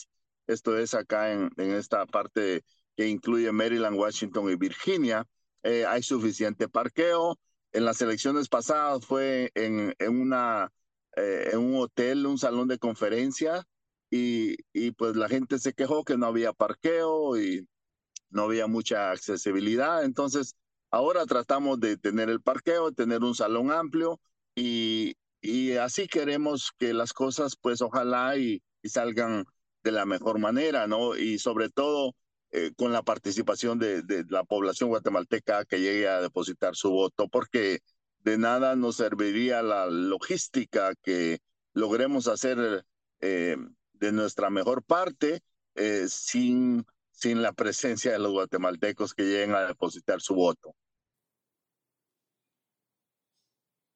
[0.47, 2.63] Esto es acá en, en, esta parte
[2.95, 5.25] que incluye Maryland, Washington y Virginia.
[5.63, 7.37] Eh, hay suficiente parqueo.
[7.71, 10.69] En las elecciones pasadas fue en, en una,
[11.15, 13.63] eh, en un hotel, un salón de conferencia,
[14.09, 17.65] y, y pues la gente se quejó que no había parqueo y
[18.29, 20.03] no había mucha accesibilidad.
[20.03, 20.55] Entonces,
[20.91, 24.19] Ahora tratamos de tener el parqueo, tener un salón amplio
[24.55, 29.45] y, y así queremos que las cosas pues ojalá y, salgan
[29.83, 31.15] de la mejor manera, ¿no?
[31.15, 32.15] Y sobre todo
[32.51, 37.27] eh, con la participación de, de, la población guatemalteca que llegue a depositar su voto,
[37.29, 37.79] porque
[38.19, 41.39] de nada nos serviría la logística que
[41.73, 42.83] logremos hacer
[43.19, 43.57] eh,
[43.93, 45.41] de nuestra mejor parte
[45.75, 46.85] eh, sin,
[47.21, 50.75] sin la presencia de los guatemaltecos que lleguen a depositar su voto.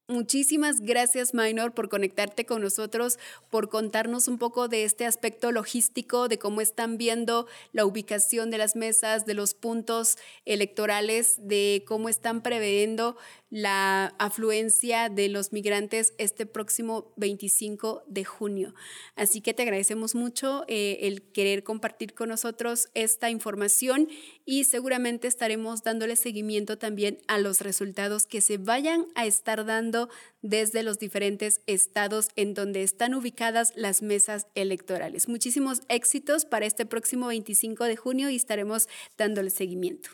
[0.08, 3.18] Muchísimas gracias, Minor, por conectarte con nosotros,
[3.50, 8.60] por contarnos un poco de este aspecto logístico, de cómo están viendo la ubicación de
[8.60, 13.18] las mesas, de los puntos electorales, de cómo están preveyendo
[13.50, 18.76] la afluencia de los migrantes este próximo 25 de junio.
[19.16, 24.10] Así que te agradecemos mucho eh, el querer compartir con nosotros esta información
[24.46, 29.95] y seguramente estaremos dándole seguimiento también a los resultados que se vayan a estar dando
[30.42, 35.28] desde los diferentes estados en donde están ubicadas las mesas electorales.
[35.28, 38.88] Muchísimos éxitos para este próximo 25 de junio y estaremos
[39.18, 40.10] dándole seguimiento.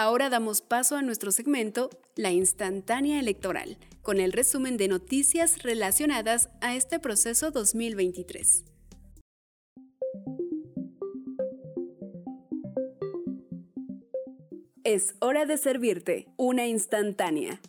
[0.00, 6.50] Ahora damos paso a nuestro segmento La instantánea electoral, con el resumen de noticias relacionadas
[6.60, 8.67] a este proceso 2023.
[14.90, 17.60] Es hora de servirte una instantánea.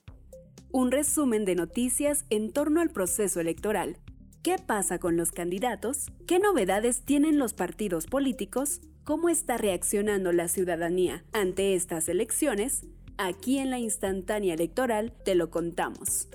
[0.72, 3.97] Un resumen de noticias en torno al proceso electoral.
[4.41, 6.05] ¿Qué pasa con los candidatos?
[6.26, 8.80] ¿Qué novedades tienen los partidos políticos?
[9.03, 12.84] cómo está reaccionando la ciudadanía ante estas elecciones,
[13.17, 16.30] aquí en la instantánea electoral te lo contamos.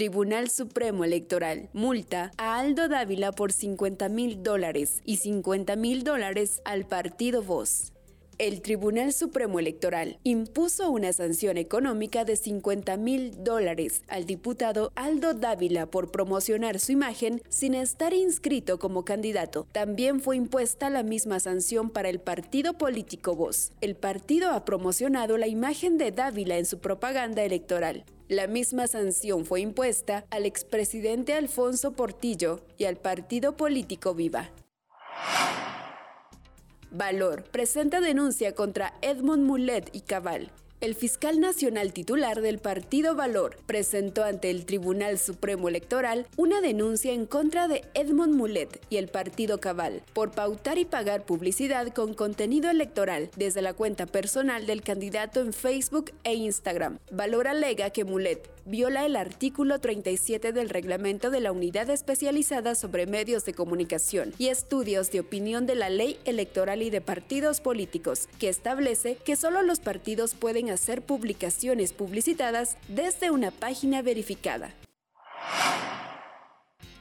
[0.00, 6.62] Tribunal Supremo Electoral multa a Aldo Dávila por 50 mil dólares y 50 mil dólares
[6.64, 7.92] al partido Voz
[8.38, 15.34] el Tribunal Supremo Electoral impuso una sanción económica de 50 mil dólares al diputado Aldo
[15.34, 19.66] Dávila por promocionar su imagen sin estar inscrito como candidato.
[19.72, 23.72] También fue impuesta la misma sanción para el partido político Voz.
[23.82, 28.06] El partido ha promocionado la imagen de Dávila en su propaganda electoral.
[28.30, 34.50] La misma sanción fue impuesta al expresidente Alfonso Portillo y al partido político Viva.
[36.92, 40.52] Valor presenta denuncia contra Edmond Mulet y Cabal.
[40.80, 47.12] El fiscal nacional titular del partido Valor presentó ante el Tribunal Supremo Electoral una denuncia
[47.12, 52.14] en contra de Edmond Mulet y el partido Cabal por pautar y pagar publicidad con
[52.14, 56.98] contenido electoral desde la cuenta personal del candidato en Facebook e Instagram.
[57.10, 63.06] Valor alega que Mulet viola el artículo 37 del reglamento de la Unidad Especializada sobre
[63.06, 68.28] Medios de Comunicación y Estudios de Opinión de la Ley Electoral y de Partidos Políticos,
[68.38, 74.72] que establece que solo los partidos pueden hacer publicaciones publicitadas desde una página verificada.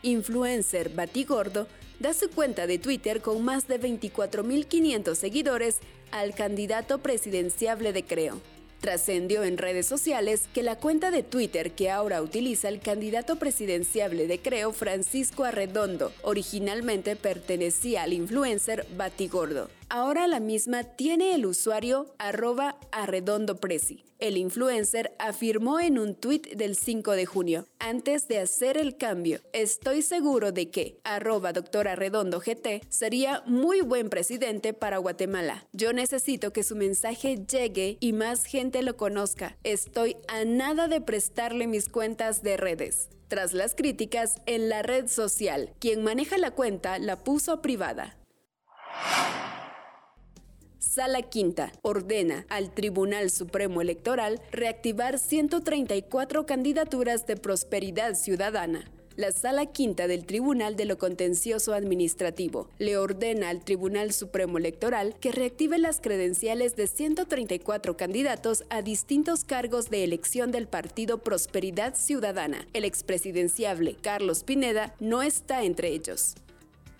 [0.01, 1.67] Influencer Batigordo
[1.99, 5.80] da su cuenta de Twitter con más de 24.500 seguidores
[6.11, 8.59] al candidato presidenciable de Creo.
[8.80, 14.25] Trascendió en redes sociales que la cuenta de Twitter que ahora utiliza el candidato presidenciable
[14.27, 19.69] de Creo, Francisco Arredondo, originalmente pertenecía al influencer Batigordo.
[19.92, 24.06] Ahora la misma tiene el usuario arroba arredondopresi.
[24.20, 29.40] El influencer afirmó en un tuit del 5 de junio, antes de hacer el cambio,
[29.52, 35.66] estoy seguro de que arroba doctora GT sería muy buen presidente para Guatemala.
[35.74, 39.58] Yo necesito que su mensaje llegue y más gente lo conozca.
[39.64, 43.10] Estoy a nada de prestarle mis cuentas de redes.
[43.28, 48.18] Tras las críticas en la red social, quien maneja la cuenta la puso privada.
[50.80, 58.89] Sala Quinta ordena al Tribunal Supremo Electoral reactivar 134 candidaturas de prosperidad ciudadana.
[59.17, 65.15] La Sala Quinta del Tribunal de lo Contencioso Administrativo le ordena al Tribunal Supremo Electoral
[65.19, 71.95] que reactive las credenciales de 134 candidatos a distintos cargos de elección del Partido Prosperidad
[71.95, 72.65] Ciudadana.
[72.71, 76.36] El expresidenciable Carlos Pineda no está entre ellos.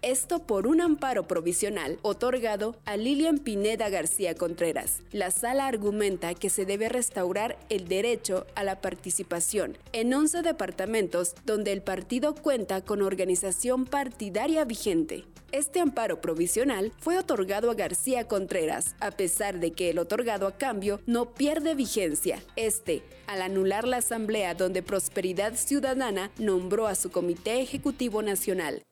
[0.02, 5.02] Esto por un amparo provisional otorgado a Lilian Pineda García Contreras.
[5.12, 11.36] La sala argumenta que se debe restaurar el derecho a la participación en 11 departamentos
[11.46, 15.26] donde el partido cuenta con organización partidaria vigente.
[15.52, 20.56] Este amparo provisional fue otorgado a García Contreras, a pesar de que el otorgado a
[20.58, 22.42] cambio no pierde vigencia.
[22.56, 28.84] Este, al anular la asamblea donde Prosperidad Ciudadana nombró a su Comité Ejecutivo Nacional,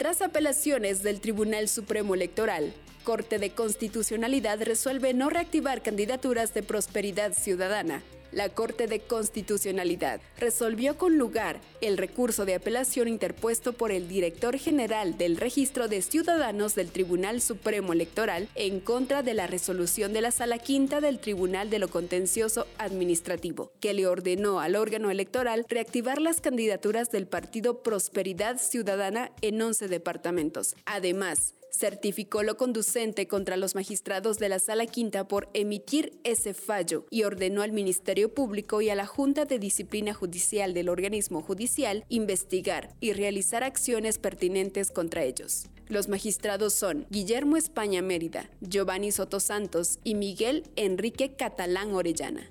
[0.00, 2.72] tras apelaciones del Tribunal Supremo Electoral,
[3.04, 8.02] Corte de Constitucionalidad resuelve no reactivar candidaturas de prosperidad ciudadana.
[8.32, 14.58] La Corte de Constitucionalidad resolvió con lugar el recurso de apelación interpuesto por el director
[14.58, 20.20] general del Registro de Ciudadanos del Tribunal Supremo Electoral en contra de la resolución de
[20.20, 25.66] la Sala Quinta del Tribunal de lo Contencioso Administrativo, que le ordenó al órgano electoral
[25.68, 30.74] reactivar las candidaturas del partido Prosperidad Ciudadana en 11 departamentos.
[30.84, 37.06] Además, certificó lo conducente contra los magistrados de la Sala Quinta por emitir ese fallo
[37.10, 42.04] y ordenó al Ministerio Público y a la Junta de Disciplina Judicial del organismo judicial
[42.08, 45.66] investigar y realizar acciones pertinentes contra ellos.
[45.88, 52.48] Los magistrados son Guillermo España Mérida, Giovanni Soto Santos y Miguel Enrique Catalán Orellana.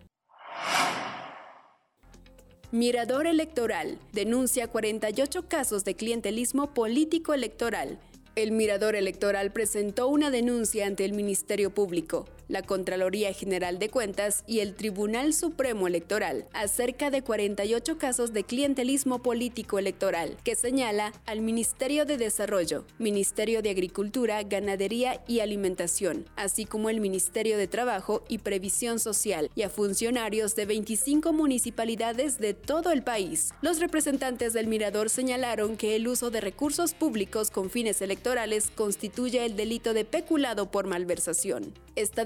[2.72, 7.97] Mirador Electoral denuncia 48 casos de clientelismo político electoral
[8.44, 14.43] el Mirador Electoral presentó una denuncia ante el Ministerio Público, la Contraloría General de Cuentas
[14.45, 21.14] y el Tribunal Supremo Electoral acerca de 48 casos de clientelismo político electoral que señala
[21.26, 27.68] al Ministerio de Desarrollo, Ministerio de Agricultura, Ganadería y Alimentación, así como el Ministerio de
[27.68, 33.54] Trabajo y Previsión Social y a funcionarios de 25 municipalidades de todo el país.
[33.62, 39.45] Los representantes del Mirador señalaron que el uso de recursos públicos con fines electorales constituye
[39.45, 41.74] el delito de peculado por malversación.
[41.95, 42.26] Esta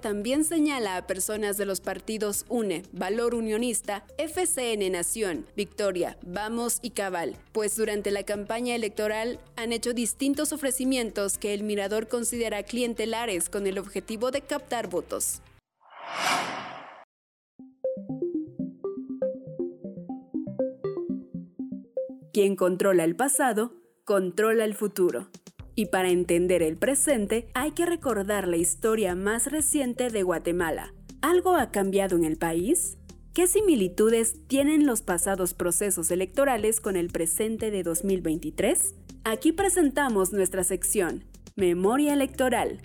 [0.00, 6.90] también señala a personas de los partidos UNE, Valor Unionista, FCN Nación, Victoria, Vamos y
[6.90, 13.48] Cabal, pues durante la campaña electoral han hecho distintos ofrecimientos que el mirador considera clientelares
[13.48, 15.42] con el objetivo de captar votos.
[22.32, 25.28] Quien controla el pasado, controla el futuro.
[25.80, 30.92] Y para entender el presente hay que recordar la historia más reciente de Guatemala.
[31.22, 32.98] ¿Algo ha cambiado en el país?
[33.32, 38.94] ¿Qué similitudes tienen los pasados procesos electorales con el presente de 2023?
[39.24, 41.24] Aquí presentamos nuestra sección,
[41.56, 42.82] Memoria Electoral.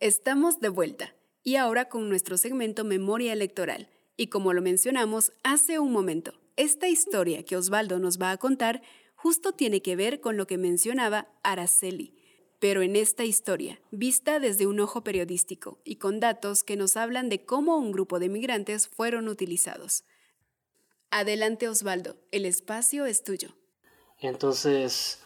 [0.00, 5.78] Estamos de vuelta y ahora con nuestro segmento Memoria Electoral y como lo mencionamos hace
[5.78, 8.82] un momento, esta historia que Osvaldo nos va a contar
[9.14, 12.14] justo tiene que ver con lo que mencionaba Araceli,
[12.58, 17.28] pero en esta historia, vista desde un ojo periodístico y con datos que nos hablan
[17.28, 20.04] de cómo un grupo de migrantes fueron utilizados.
[21.10, 23.54] Adelante Osvaldo, el espacio es tuyo.
[24.18, 25.20] Entonces,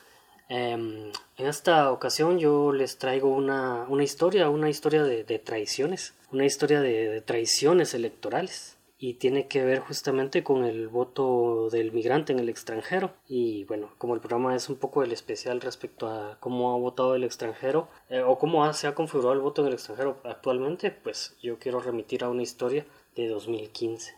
[0.49, 6.81] em, en esta ocasión yo les traigo una, historia, una historia de, traiciones, una historia
[6.81, 12.51] de traiciones electorales y tiene que ver justamente con el voto del migrante en el
[12.51, 13.15] extranjero.
[13.27, 17.15] Y bueno, como el programa es un poco el especial respecto a cómo ha votado
[17.15, 21.35] el extranjero eh, o cómo se ha configurado el voto en el extranjero actualmente, pues
[21.43, 22.85] yo quiero remitir a una historia
[23.17, 24.15] de 2015.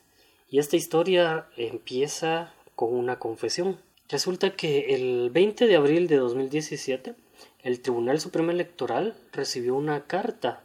[0.51, 3.79] Y esta historia empieza con una confesión.
[4.09, 7.15] Resulta que el 20 de abril de 2017
[7.63, 10.65] el Tribunal Supremo Electoral recibió una carta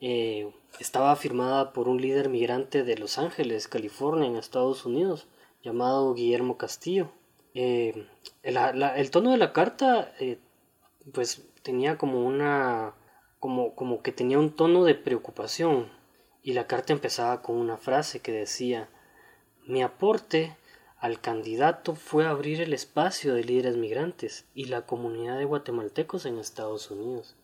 [0.00, 5.28] eh, estaba firmada por un líder migrante de Los Ángeles, California, en Estados Unidos,
[5.62, 7.12] llamado Guillermo Castillo.
[7.54, 8.06] Eh,
[8.42, 10.38] el tono de la carta, eh,
[11.12, 12.94] pues tenía como una,
[13.38, 15.90] como, como que tenía un tono de preocupación.
[16.42, 18.88] Y la carta empezaba con una frase que decía,
[19.66, 20.56] mi aporte
[20.98, 26.38] al candidato fue abrir el espacio de líderes migrantes y la comunidad de guatemaltecos en
[26.38, 27.36] Estados Unidos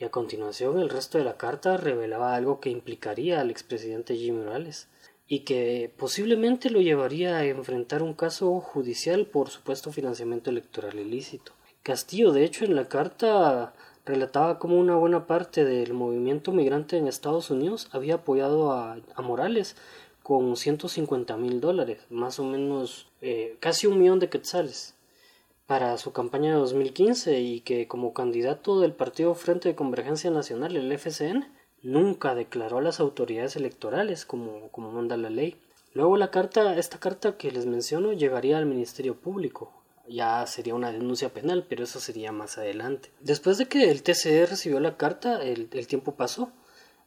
[0.00, 4.38] y a continuación el resto de la carta revelaba algo que implicaría al expresidente Jimmy
[4.38, 4.88] Morales
[5.28, 11.52] y que posiblemente lo llevaría a enfrentar un caso judicial por supuesto financiamiento electoral ilícito.
[11.82, 13.74] Castillo, de hecho, en la carta
[14.06, 19.76] relataba cómo una buena parte del movimiento migrante en Estados Unidos había apoyado a, Morales
[20.22, 24.94] con 150 mil dólares, más o menos eh, casi un millón de quetzales
[25.70, 30.74] para su campaña de 2015 y que como candidato del Partido Frente de Convergencia Nacional,
[30.74, 31.46] el FCN,
[31.80, 35.56] nunca declaró a las autoridades electorales como, como manda la ley.
[35.94, 39.72] Luego la carta, esta carta que les menciono llegaría al Ministerio Público.
[40.08, 43.12] Ya sería una denuncia penal, pero eso sería más adelante.
[43.20, 46.50] Después de que el TCE recibió la carta, el, tiempo pasó.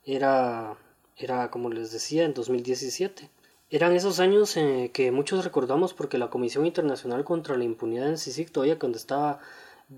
[0.05, 0.77] Era,
[1.17, 3.29] era, como les decía, en 2017.
[3.73, 8.19] Eran esos años eh, que muchos recordamos porque la Comisión Internacional contra la Impunidad en
[8.19, 9.39] CICIC todavía cuando estaba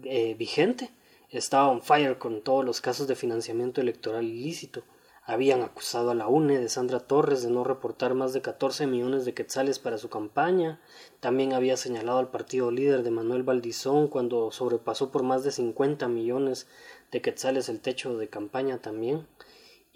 [0.03, 0.91] eh, vigente
[1.29, 4.83] estaba on fire con todos los casos de financiamiento electoral ilícito.
[5.25, 9.25] habían acusado a la UNE de Sandra Torres de no reportar más de 14 millones
[9.25, 10.79] de quetzales para su campaña.
[11.19, 16.07] También había señalado al partido líder de Manuel Valdizón cuando sobrepasó por más de 50
[16.07, 16.67] millones
[17.11, 19.27] de quetzales el techo de campaña también.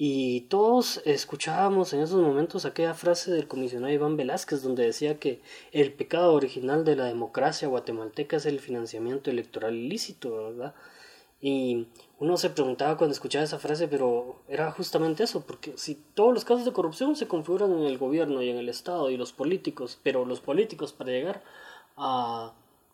[0.02, 5.42] Y todos escuchábamos en esos momentos aquella frase del comisionado Iván Velázquez donde decía que
[5.74, 10.74] el pecado original de la democracia guatemalteca es el financiamiento electoral ilícito, ¿verdad?
[11.42, 11.88] Y
[12.18, 16.46] uno se preguntaba cuando escuchaba esa frase, pero era justamente eso, porque si todos los
[16.46, 20.00] casos de corrupción se configuran en el gobierno y en el Estado y los políticos,
[20.02, 21.44] pero los políticos para llegar
[21.98, 22.54] a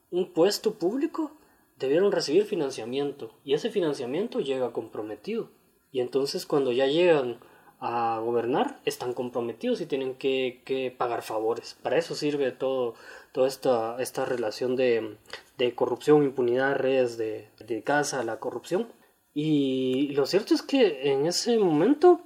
[0.10, 1.34] un puesto público
[1.78, 5.50] debieron recibir financiamiento y ese financiamiento llega comprometido.
[5.96, 7.38] Y entonces cuando ya llegan
[7.80, 11.78] a gobernar están comprometidos y tienen que, que pagar favores.
[11.82, 12.96] Para eso sirve todo,
[13.32, 15.16] toda esta, esta relación de,
[15.58, 18.90] de corrupción, impunidad, redes de, dedicadas a la corrupción.
[19.34, 22.20] Y lo cierto es que en ese momento,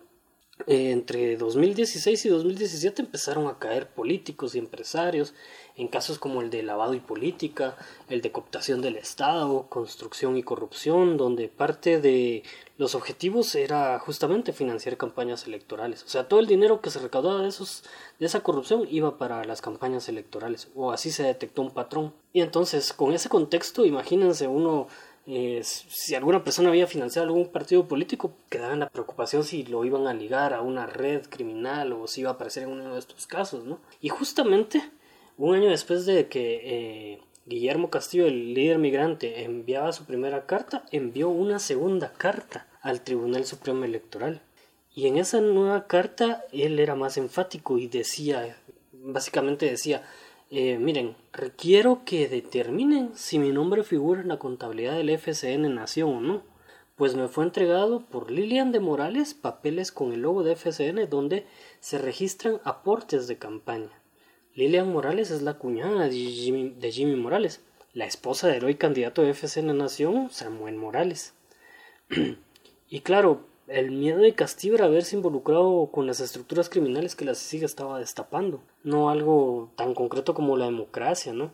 [0.68, 5.34] entre 2016 y 2017, empezaron a caer políticos y empresarios
[5.80, 7.78] en casos como el de lavado y política,
[8.10, 12.44] el de cooptación del Estado, construcción y corrupción, donde parte de
[12.78, 16.04] los objetivos era justamente financiar campañas electorales.
[16.04, 17.84] O sea, todo el dinero que se recaudaba de, esos,
[18.20, 22.14] de esa corrupción iba para las campañas electorales, o así se detectó un patrón.
[22.34, 24.88] Y entonces, con ese contexto, imagínense uno
[25.32, 29.86] eh, si alguna persona había financiado algún partido político, quedaba en la preocupación si lo
[29.86, 33.00] iban a ligar a una red criminal o si iba a aparecer en uno de
[33.00, 33.80] estos casos, ¿no?
[34.02, 34.82] Y justamente
[35.38, 40.84] un año después de que eh, Guillermo Castillo, el líder migrante, enviaba su primera carta,
[40.92, 44.42] envió una segunda carta al Tribunal Supremo Electoral.
[44.96, 48.58] Y en esa nueva carta él era más enfático y decía,
[48.92, 50.02] básicamente decía,
[50.52, 56.10] eh, miren, requiero que determinen si mi nombre figura en la contabilidad del FCN Nación
[56.10, 56.44] o no,
[56.96, 61.46] pues me fue entregado por Lilian de Morales papeles con el logo de FCN donde
[61.80, 63.92] se registran aportes de campaña.
[64.56, 67.62] Lilian Morales es la cuñada de Jimmy, Morales,
[67.94, 71.34] la esposa del hoy candidato de FC en la Nación, Samuel Morales.
[72.90, 77.36] y claro, el miedo de Castillo era haberse involucrado con las estructuras criminales que la
[77.36, 81.52] CICIG estaba destapando, no algo tan concreto como la democracia, ¿no?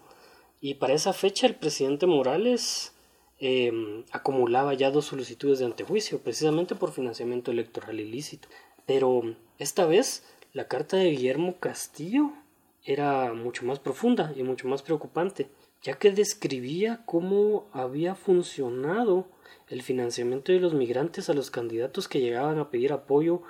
[0.62, 2.94] Y para esa fecha el presidente Morales
[3.40, 8.48] em, acumulaba ya dos solicitudes de antejuicio, precisamente por financiamiento electoral ilícito.
[8.86, 12.32] Pero esta vez la carta de Guillermo Castillo
[12.84, 15.50] era mucho más profunda y mucho más preocupante,
[15.82, 19.28] ya que describía cómo había funcionado
[19.68, 23.42] el financiamiento de los migrantes a los candidatos que llegaban a pedir apoyo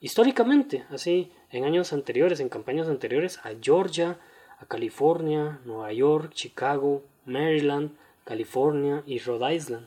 [0.00, 4.18] históricamente, así en años anteriores, en campañas anteriores, a Georgia,
[4.58, 9.86] a California, Nueva York, Chicago, Maryland, California y Rhode Island.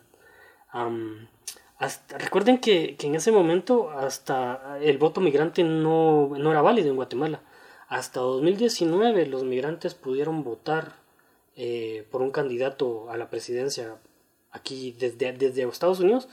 [2.18, 6.96] recuerden que, que, en ese momento hasta el voto migrante no, no era válido en
[6.96, 7.42] Guatemala.
[7.88, 10.96] Hasta 2019 los migrantes pudieron votar
[11.56, 13.98] eh, por un candidato a la presidencia
[14.58, 16.28] aquí desde, desde Estados Unidos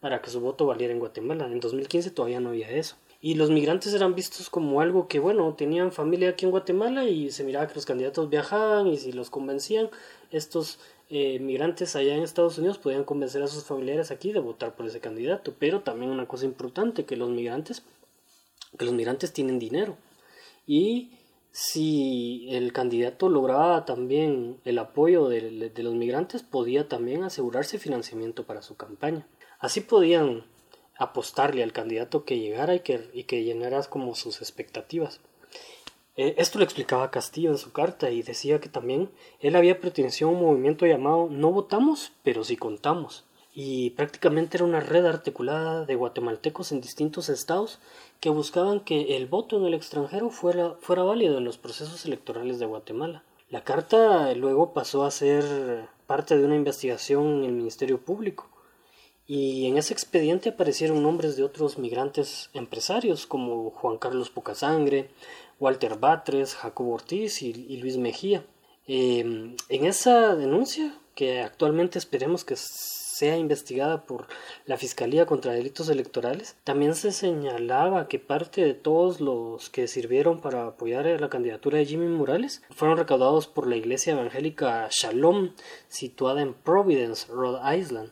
[0.00, 1.46] para que su voto valiera en Guatemala.
[1.46, 2.96] En 2015 todavía no había eso.
[3.20, 7.30] Y los migrantes eran vistos como algo que, bueno, tenían familia aquí en Guatemala y
[7.30, 9.88] se miraba que los candidatos viajaban y si los convencían,
[10.30, 14.76] estos eh, migrantes allá en Estados Unidos podían convencer a sus familiares aquí de votar
[14.76, 15.54] por ese candidato.
[15.58, 17.82] Pero también una cosa importante, que los migrantes,
[18.78, 19.96] que los migrantes tienen dinero
[20.66, 21.15] y
[21.58, 28.60] si el candidato lograba también el apoyo de, los migrantes, podía también asegurarse financiamiento para
[28.60, 29.26] su campaña.
[29.58, 30.44] Así podían
[30.98, 35.20] apostarle al candidato que llegara y que, y que llenara como sus expectativas.
[36.18, 40.28] Eh, esto lo explicaba Castillo en su carta y decía que también él había pertenecido
[40.28, 43.24] a un movimiento llamado No votamos, pero sí contamos,
[43.58, 47.78] y prácticamente era una red articulada de guatemaltecos en distintos estados
[48.20, 52.58] que buscaban que el voto en el extranjero fuera, fuera válido en los procesos electorales
[52.58, 53.24] de Guatemala.
[53.48, 58.46] La carta luego pasó a ser parte de una investigación en el Ministerio Público
[59.26, 65.08] y en ese expediente aparecieron nombres de otros migrantes empresarios como Juan Carlos Pocasangre,
[65.58, 68.44] Walter Batres, Jacobo Ortiz y, Luis Mejía.
[68.86, 72.56] Eh, en esa denuncia, que actualmente esperemos que
[73.16, 74.26] sea investigada por
[74.66, 80.42] la Fiscalía contra Delitos Electorales, también se señalaba que parte de todos los que sirvieron
[80.42, 85.52] para apoyar la candidatura de Jimmy Morales fueron recaudados por la iglesia evangélica Shalom,
[85.88, 88.10] situada en Providence, Rhode Island,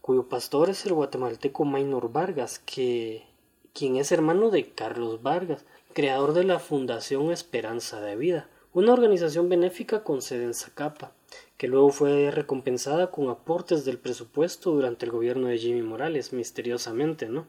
[0.00, 3.26] cuyo pastor es el guatemalteco Maynor Vargas, que,
[3.74, 9.50] quien es hermano de Carlos Vargas, creador de la Fundación Esperanza de Vida, una organización
[9.50, 11.12] benéfica con sede en Zacapa
[11.58, 17.26] que luego fue recompensada con aportes del presupuesto durante el gobierno de Jimmy Morales, misteriosamente,
[17.26, 17.46] ¿no?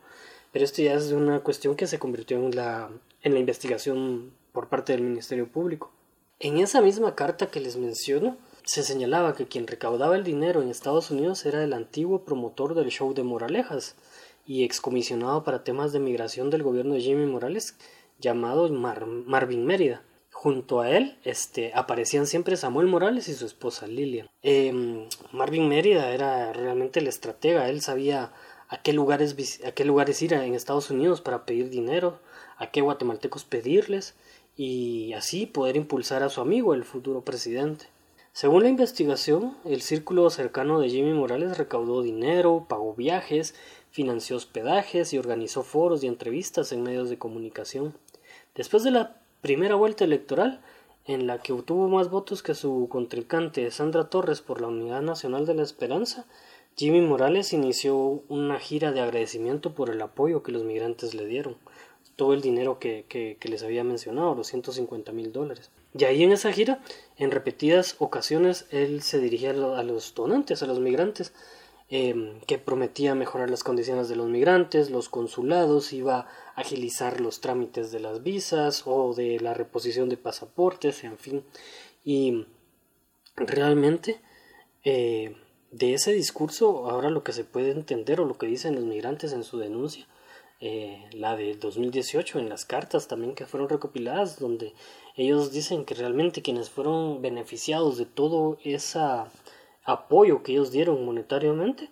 [0.52, 2.90] pero esto ya es una cuestión que se convirtió en la,
[3.22, 5.92] en la investigación por parte del Ministerio Público.
[6.40, 10.70] En esa misma carta que les menciono, se señalaba que quien recaudaba el dinero en
[10.70, 13.96] Estados Unidos era el antiguo promotor del show de Moralejas
[14.46, 17.76] y excomisionado para temas de migración del gobierno de Jimmy Morales,
[18.20, 20.02] llamado Marvin Mérida.
[20.42, 24.30] Junto a él este, aparecían siempre Samuel Morales y su esposa Lilian.
[24.42, 28.32] Em, Marvin Mérida era realmente el estratega, él sabía
[28.70, 29.36] a qué lugares,
[29.66, 32.20] a qué lugares ir en Estados Unidos para pedir dinero,
[32.56, 34.16] a qué guatemaltecos pedirles
[34.56, 37.88] y así poder impulsar a su amigo, el futuro presidente.
[38.32, 43.56] Según la investigación, el círculo cercano de Jimmy Morales recaudó dinero, pagó viajes,
[43.92, 47.94] financió hospedajes y organizó foros y entrevistas en medios de comunicación.
[48.56, 50.62] Después de la primera vuelta electoral,
[51.06, 55.46] en la que obtuvo más votos que su contrincante Sandra Torres por la Unidad Nacional
[55.46, 56.28] de la Esperanza,
[56.78, 61.58] Jimmy Morales inició una gira de agradecimiento por el apoyo que los migrantes le dieron,
[62.16, 65.72] todo el dinero que, que, les había mencionado, los 150 mil dólares.
[65.98, 66.80] Y ahí en esa gira,
[67.18, 71.34] en repetidas ocasiones, él se dirigía a los donantes, a los migrantes,
[71.92, 76.28] Em, que prometía mejorar las condiciones de los migrantes, los consulados, iba a
[76.62, 81.44] agilizar los trámites de las visas o de la reposición de pasaportes, en fin.
[82.06, 82.46] Y
[83.36, 84.22] realmente
[84.84, 85.36] eh,
[85.72, 89.34] de ese discurso ahora lo que se puede entender o lo que dicen los migrantes
[89.34, 90.08] en su denuncia,
[90.62, 94.76] eh, la de 2018 en las cartas también que fueron recopiladas, donde
[95.16, 99.32] ellos dicen que realmente quienes fueron beneficiados de todo esa
[99.84, 101.90] apoyo que ellos dieron monetariamente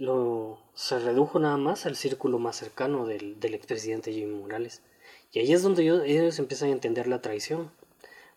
[0.00, 4.82] lo, se redujo nada más al círculo más cercano del, del expresidente Jimmy Morales.
[5.30, 7.70] Y ahí es donde ellos, empiezan a entender la traición.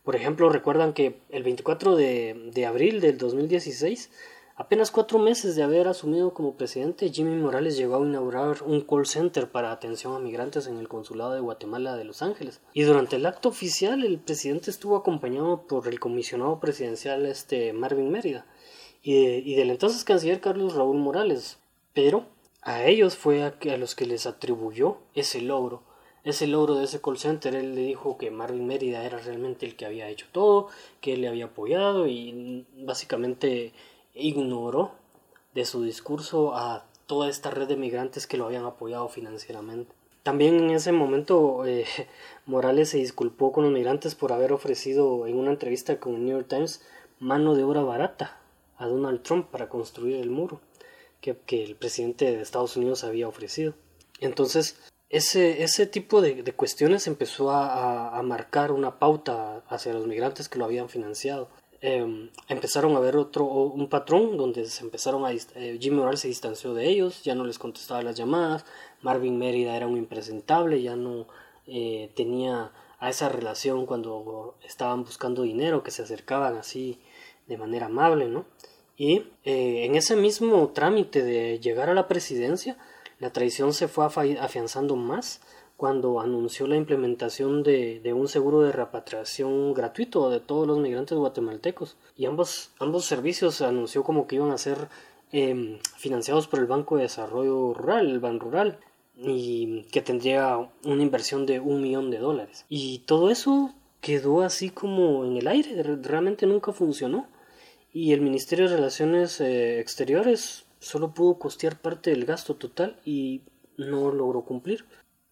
[0.03, 4.11] Por ejemplo, recuerdan que el 24 de, de abril del 2016,
[4.57, 9.07] apenas cuatro meses de haber asumido como presidente, Jimmy Morales llegó a inaugurar un call
[9.07, 12.59] center para atención a migrantes en el consulado de Guatemala de Los Ángeles.
[12.73, 18.11] Y durante el acto oficial, el presidente estuvo acompañado por el comisionado presidencial este Marvin
[18.11, 18.45] Mérida
[19.03, 21.59] y, del entonces canciller Carlos Raúl Morales,
[21.93, 22.25] pero
[22.61, 25.83] a ellos fue a, los que les atribuyó ese logro,
[26.23, 27.53] ese logro de ese call center.
[27.53, 30.69] Él le dijo que Marvin Mérida era realmente el que había hecho todo,
[31.01, 33.73] que él le había apoyado y básicamente
[34.15, 34.93] ignoró
[35.53, 39.93] de su discurso a toda esta red de migrantes que lo habían apoyado financieramente.
[40.23, 41.85] También en ese momento eh,
[42.45, 46.37] Morales se disculpó con los migrantes por haber ofrecido en una entrevista con el New
[46.37, 46.81] York Times
[47.19, 48.39] mano de obra barata
[48.83, 50.59] a Donald Trump para construir el muro
[51.21, 53.73] que, el presidente de Estados Unidos había ofrecido.
[54.19, 54.77] Entonces,
[55.09, 60.65] ese, ese tipo de, cuestiones empezó a, marcar una pauta hacia los migrantes que lo
[60.65, 61.49] habían financiado.
[61.81, 66.29] Em, empezaron a ver otro un patrón donde se empezaron a eh, Jimmy Morales se
[66.29, 68.63] distanció de ellos ya no les contestaba las llamadas
[69.01, 71.27] Marvin Mérida era un impresentable ya no
[71.67, 77.01] eh, tenía a esa relación cuando estaban buscando dinero que se acercaban así
[77.47, 78.45] de manera amable, ¿no?
[78.97, 82.77] Y eh, en ese mismo trámite de llegar a la presidencia,
[83.19, 85.41] la traición se fue afianzando más
[85.77, 91.97] cuando anunció la implementación de, un seguro de repatriación gratuito de todos los migrantes guatemaltecos.
[92.15, 94.89] Y ambos, ambos servicios se anunció como que iban a ser
[95.31, 98.77] em, financiados por el Banco de Desarrollo Rural, el Ban Rural,
[99.17, 102.65] y que tendría una inversión de un millón de dólares.
[102.69, 107.27] Y todo eso quedó así como en el aire, realmente nunca funcionó.
[107.93, 113.43] Y el Ministerio de Relaciones eh, Exteriores solo pudo costear parte del gasto total y
[113.77, 114.85] no logró cumplir.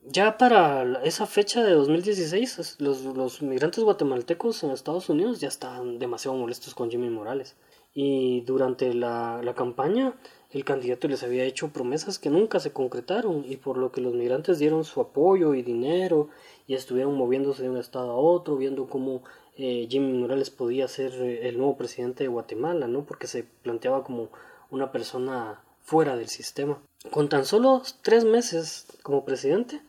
[0.04, 5.98] Ya para esa fecha de 2016, los, los migrantes guatemaltecos en Estados Unidos ya estaban
[5.98, 7.56] demasiado molestos con Jimmy Morales.
[7.94, 10.14] Y durante la, la campaña,
[10.52, 14.14] el candidato les había hecho promesas que nunca se concretaron y por lo que los
[14.14, 16.30] migrantes dieron su apoyo y dinero
[16.68, 19.24] y estuvieron moviéndose de un estado a otro, viendo cómo
[19.58, 23.04] eh, Jimmy Morales podía ser eh, el nuevo presidente de Guatemala, ¿no?
[23.04, 24.30] Porque se planteaba como
[24.70, 26.82] una persona fuera del sistema.
[27.10, 29.82] Con tan solo tres meses como presidente,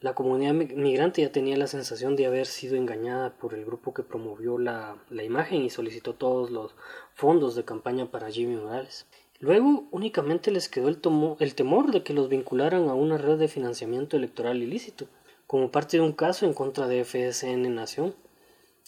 [0.00, 4.02] la comunidad migrante ya tenía la sensación de haber sido engañada por el grupo que
[4.02, 6.74] promovió la, imagen y solicitó todos los
[7.14, 9.06] fondos de campaña para Jimmy Morales.
[9.40, 11.00] Luego únicamente les quedó el,
[11.38, 15.06] el temor de que los vincularan a una red de financiamiento electoral ilícito,
[15.46, 18.14] como parte de un caso en contra de FSN Nación,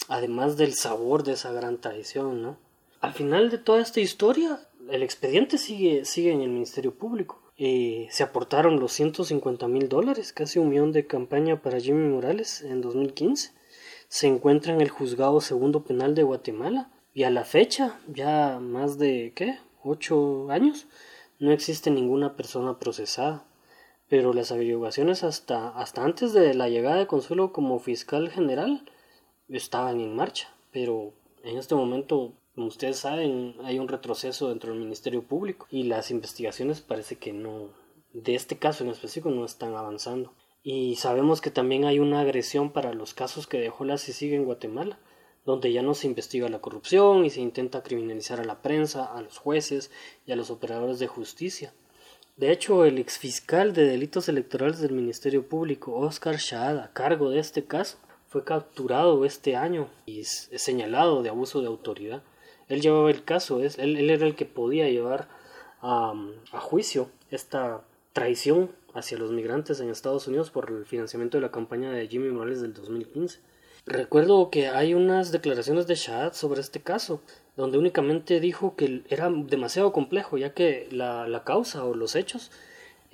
[0.08, 2.58] además del sabor de esa gran traición, ¿no?
[3.00, 7.40] Al final de toda esta historia, el expediente sigue, sigue en el Ministerio Público.
[7.58, 12.62] Eh, se aportaron los 150 mil dólares, casi un millón de campaña para Jimmy Morales
[12.62, 13.52] en 2015.
[14.08, 18.98] Se encuentra en el juzgado segundo penal de Guatemala y a la fecha, ya más
[18.98, 19.58] de, ¿qué?
[19.82, 20.86] ocho años,
[21.38, 23.44] no existe ninguna persona procesada.
[24.08, 28.84] pero las averiguaciones hasta, hasta antes de la llegada de Consuelo como fiscal general
[29.56, 31.12] estaban en marcha, pero
[31.44, 36.10] en este momento, como ustedes saben, hay un retroceso dentro del Ministerio Público y las
[36.10, 37.70] investigaciones parece que no,
[38.12, 40.32] de este caso en específico, no están avanzando.
[40.62, 44.44] Y sabemos que también hay una agresión para los casos que dejó la CICIG en
[44.44, 44.98] Guatemala,
[45.44, 49.20] donde ya no se investiga la corrupción y se intenta criminalizar a la prensa, a
[49.22, 49.90] los jueces
[50.24, 51.74] y a los operadores de justicia.
[52.36, 57.40] De hecho, el exfiscal de delitos electorales del Ministerio Público, Oscar Shahad, a cargo de
[57.40, 57.98] este caso,
[58.32, 62.22] fue capturado este año y señalado de abuso de autoridad.
[62.68, 65.28] Él llevaba el caso, es, él, era el que podía llevar
[65.82, 66.14] a,
[66.50, 67.82] a juicio esta
[68.14, 72.30] traición hacia los migrantes en Estados Unidos por el financiamiento de la campaña de Jimmy
[72.30, 73.40] Morales del 2015.
[73.84, 77.20] Recuerdo que hay unas declaraciones de Shahad sobre este caso,
[77.58, 82.50] donde únicamente dijo que era demasiado complejo, ya que la, la causa o los hechos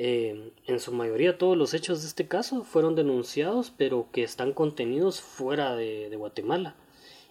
[0.01, 4.53] eh, en su mayoría todos los hechos de este caso fueron denunciados pero que están
[4.53, 6.77] contenidos fuera de, Guatemala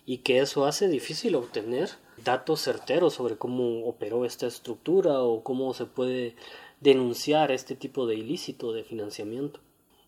[0.05, 1.89] y que eso hace difícil obtener
[2.25, 6.35] datos certeros sobre cómo operó esta estructura o cómo se puede
[6.81, 9.59] denunciar este tipo de ilícito de financiamiento.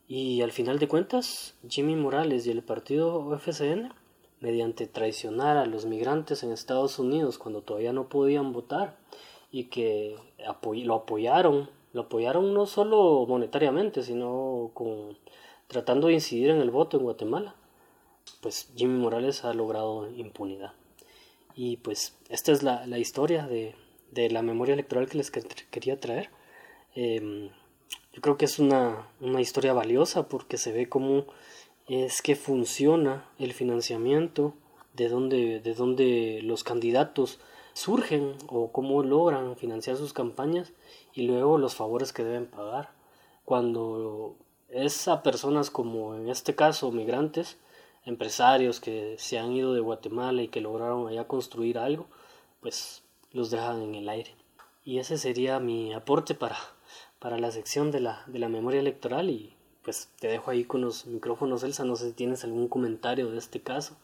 [0.07, 3.93] Y al final de cuentas, Jimmy Morales y el partido FCN,
[4.39, 8.97] mediante traicionar a los migrantes en Estados Unidos cuando todavía no podían votar
[9.51, 10.16] y que
[10.86, 15.17] lo apoyaron lo apoyaron no solo monetariamente, sino con,
[15.67, 17.55] tratando de incidir en el voto en Guatemala.
[18.41, 20.73] Pues Jimmy Morales ha logrado impunidad.
[21.55, 23.75] Y pues esta es la, historia de,
[24.29, 26.29] la memoria electoral que les quería traer.
[26.95, 27.49] Em,
[28.13, 31.25] yo creo que es una, una historia valiosa porque se ve cómo
[31.87, 34.53] es que funciona el financiamiento,
[34.93, 37.39] de dónde, de dónde los candidatos
[37.80, 40.73] surgen o cómo logran financiar sus campañas
[41.13, 42.89] y luego los favores que deben pagar.
[43.45, 44.36] Cuando
[44.67, 47.57] es a personas como en este caso migrantes,
[48.05, 52.07] empresarios que se han ido de Guatemala y que lograron allá construir algo,
[52.59, 53.01] pues
[53.32, 54.36] los dejan en el aire.
[54.84, 56.57] Y ese sería mi aporte para,
[57.19, 59.53] para la sección de la, de la memoria electoral y
[59.84, 63.38] pues te dejo ahí con los micrófonos, Elsa, no sé si tienes algún comentario de
[63.38, 63.95] este caso.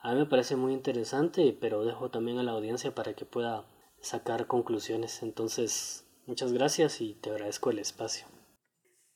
[0.00, 3.66] A mí me parece muy interesante, pero dejo también a la audiencia para que pueda
[4.00, 5.22] sacar conclusiones.
[5.22, 8.26] Entonces, muchas gracias y te agradezco el espacio.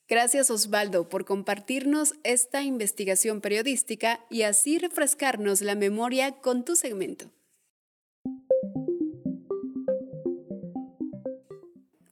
[0.09, 7.30] Gracias Osvaldo por compartirnos esta investigación periodística y así refrescarnos la memoria con tu segmento.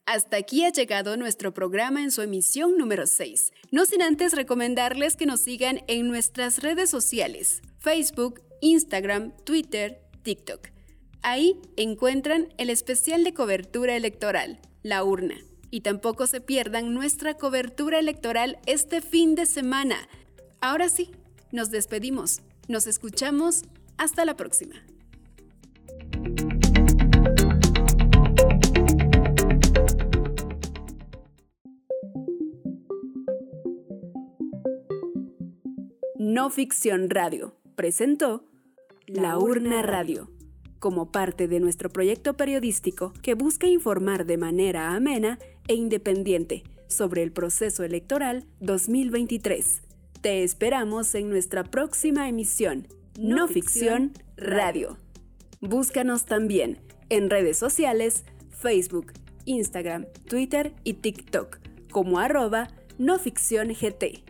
[0.06, 3.52] Hasta aquí ha llegado nuestro programa en su emisión número 6.
[3.70, 10.68] No sin antes recomendarles que nos sigan en nuestras redes sociales, Facebook, Instagram, Twitter, TikTok.
[11.22, 15.36] Ahí encuentran el especial de cobertura electoral, La Urna.
[15.70, 20.08] Y tampoco se pierdan nuestra cobertura electoral este fin de semana.
[20.60, 21.10] Ahora sí,
[21.52, 22.40] nos despedimos.
[22.68, 23.62] Nos escuchamos.
[23.96, 24.76] Hasta la próxima.
[36.18, 38.49] No Ficción Radio presentó
[39.12, 40.30] La Urna Radio,
[40.78, 47.24] como parte de nuestro proyecto periodístico que busca informar de manera amena e independiente sobre
[47.24, 49.82] el proceso electoral 2023.
[50.20, 52.86] Te esperamos en nuestra próxima emisión,
[53.18, 54.96] No, Ficción Radio.
[55.60, 59.12] Búscanos también en redes sociales, Facebook,
[59.44, 61.58] Instagram, Twitter y TikTok
[61.90, 64.29] como arroba no ficción GT.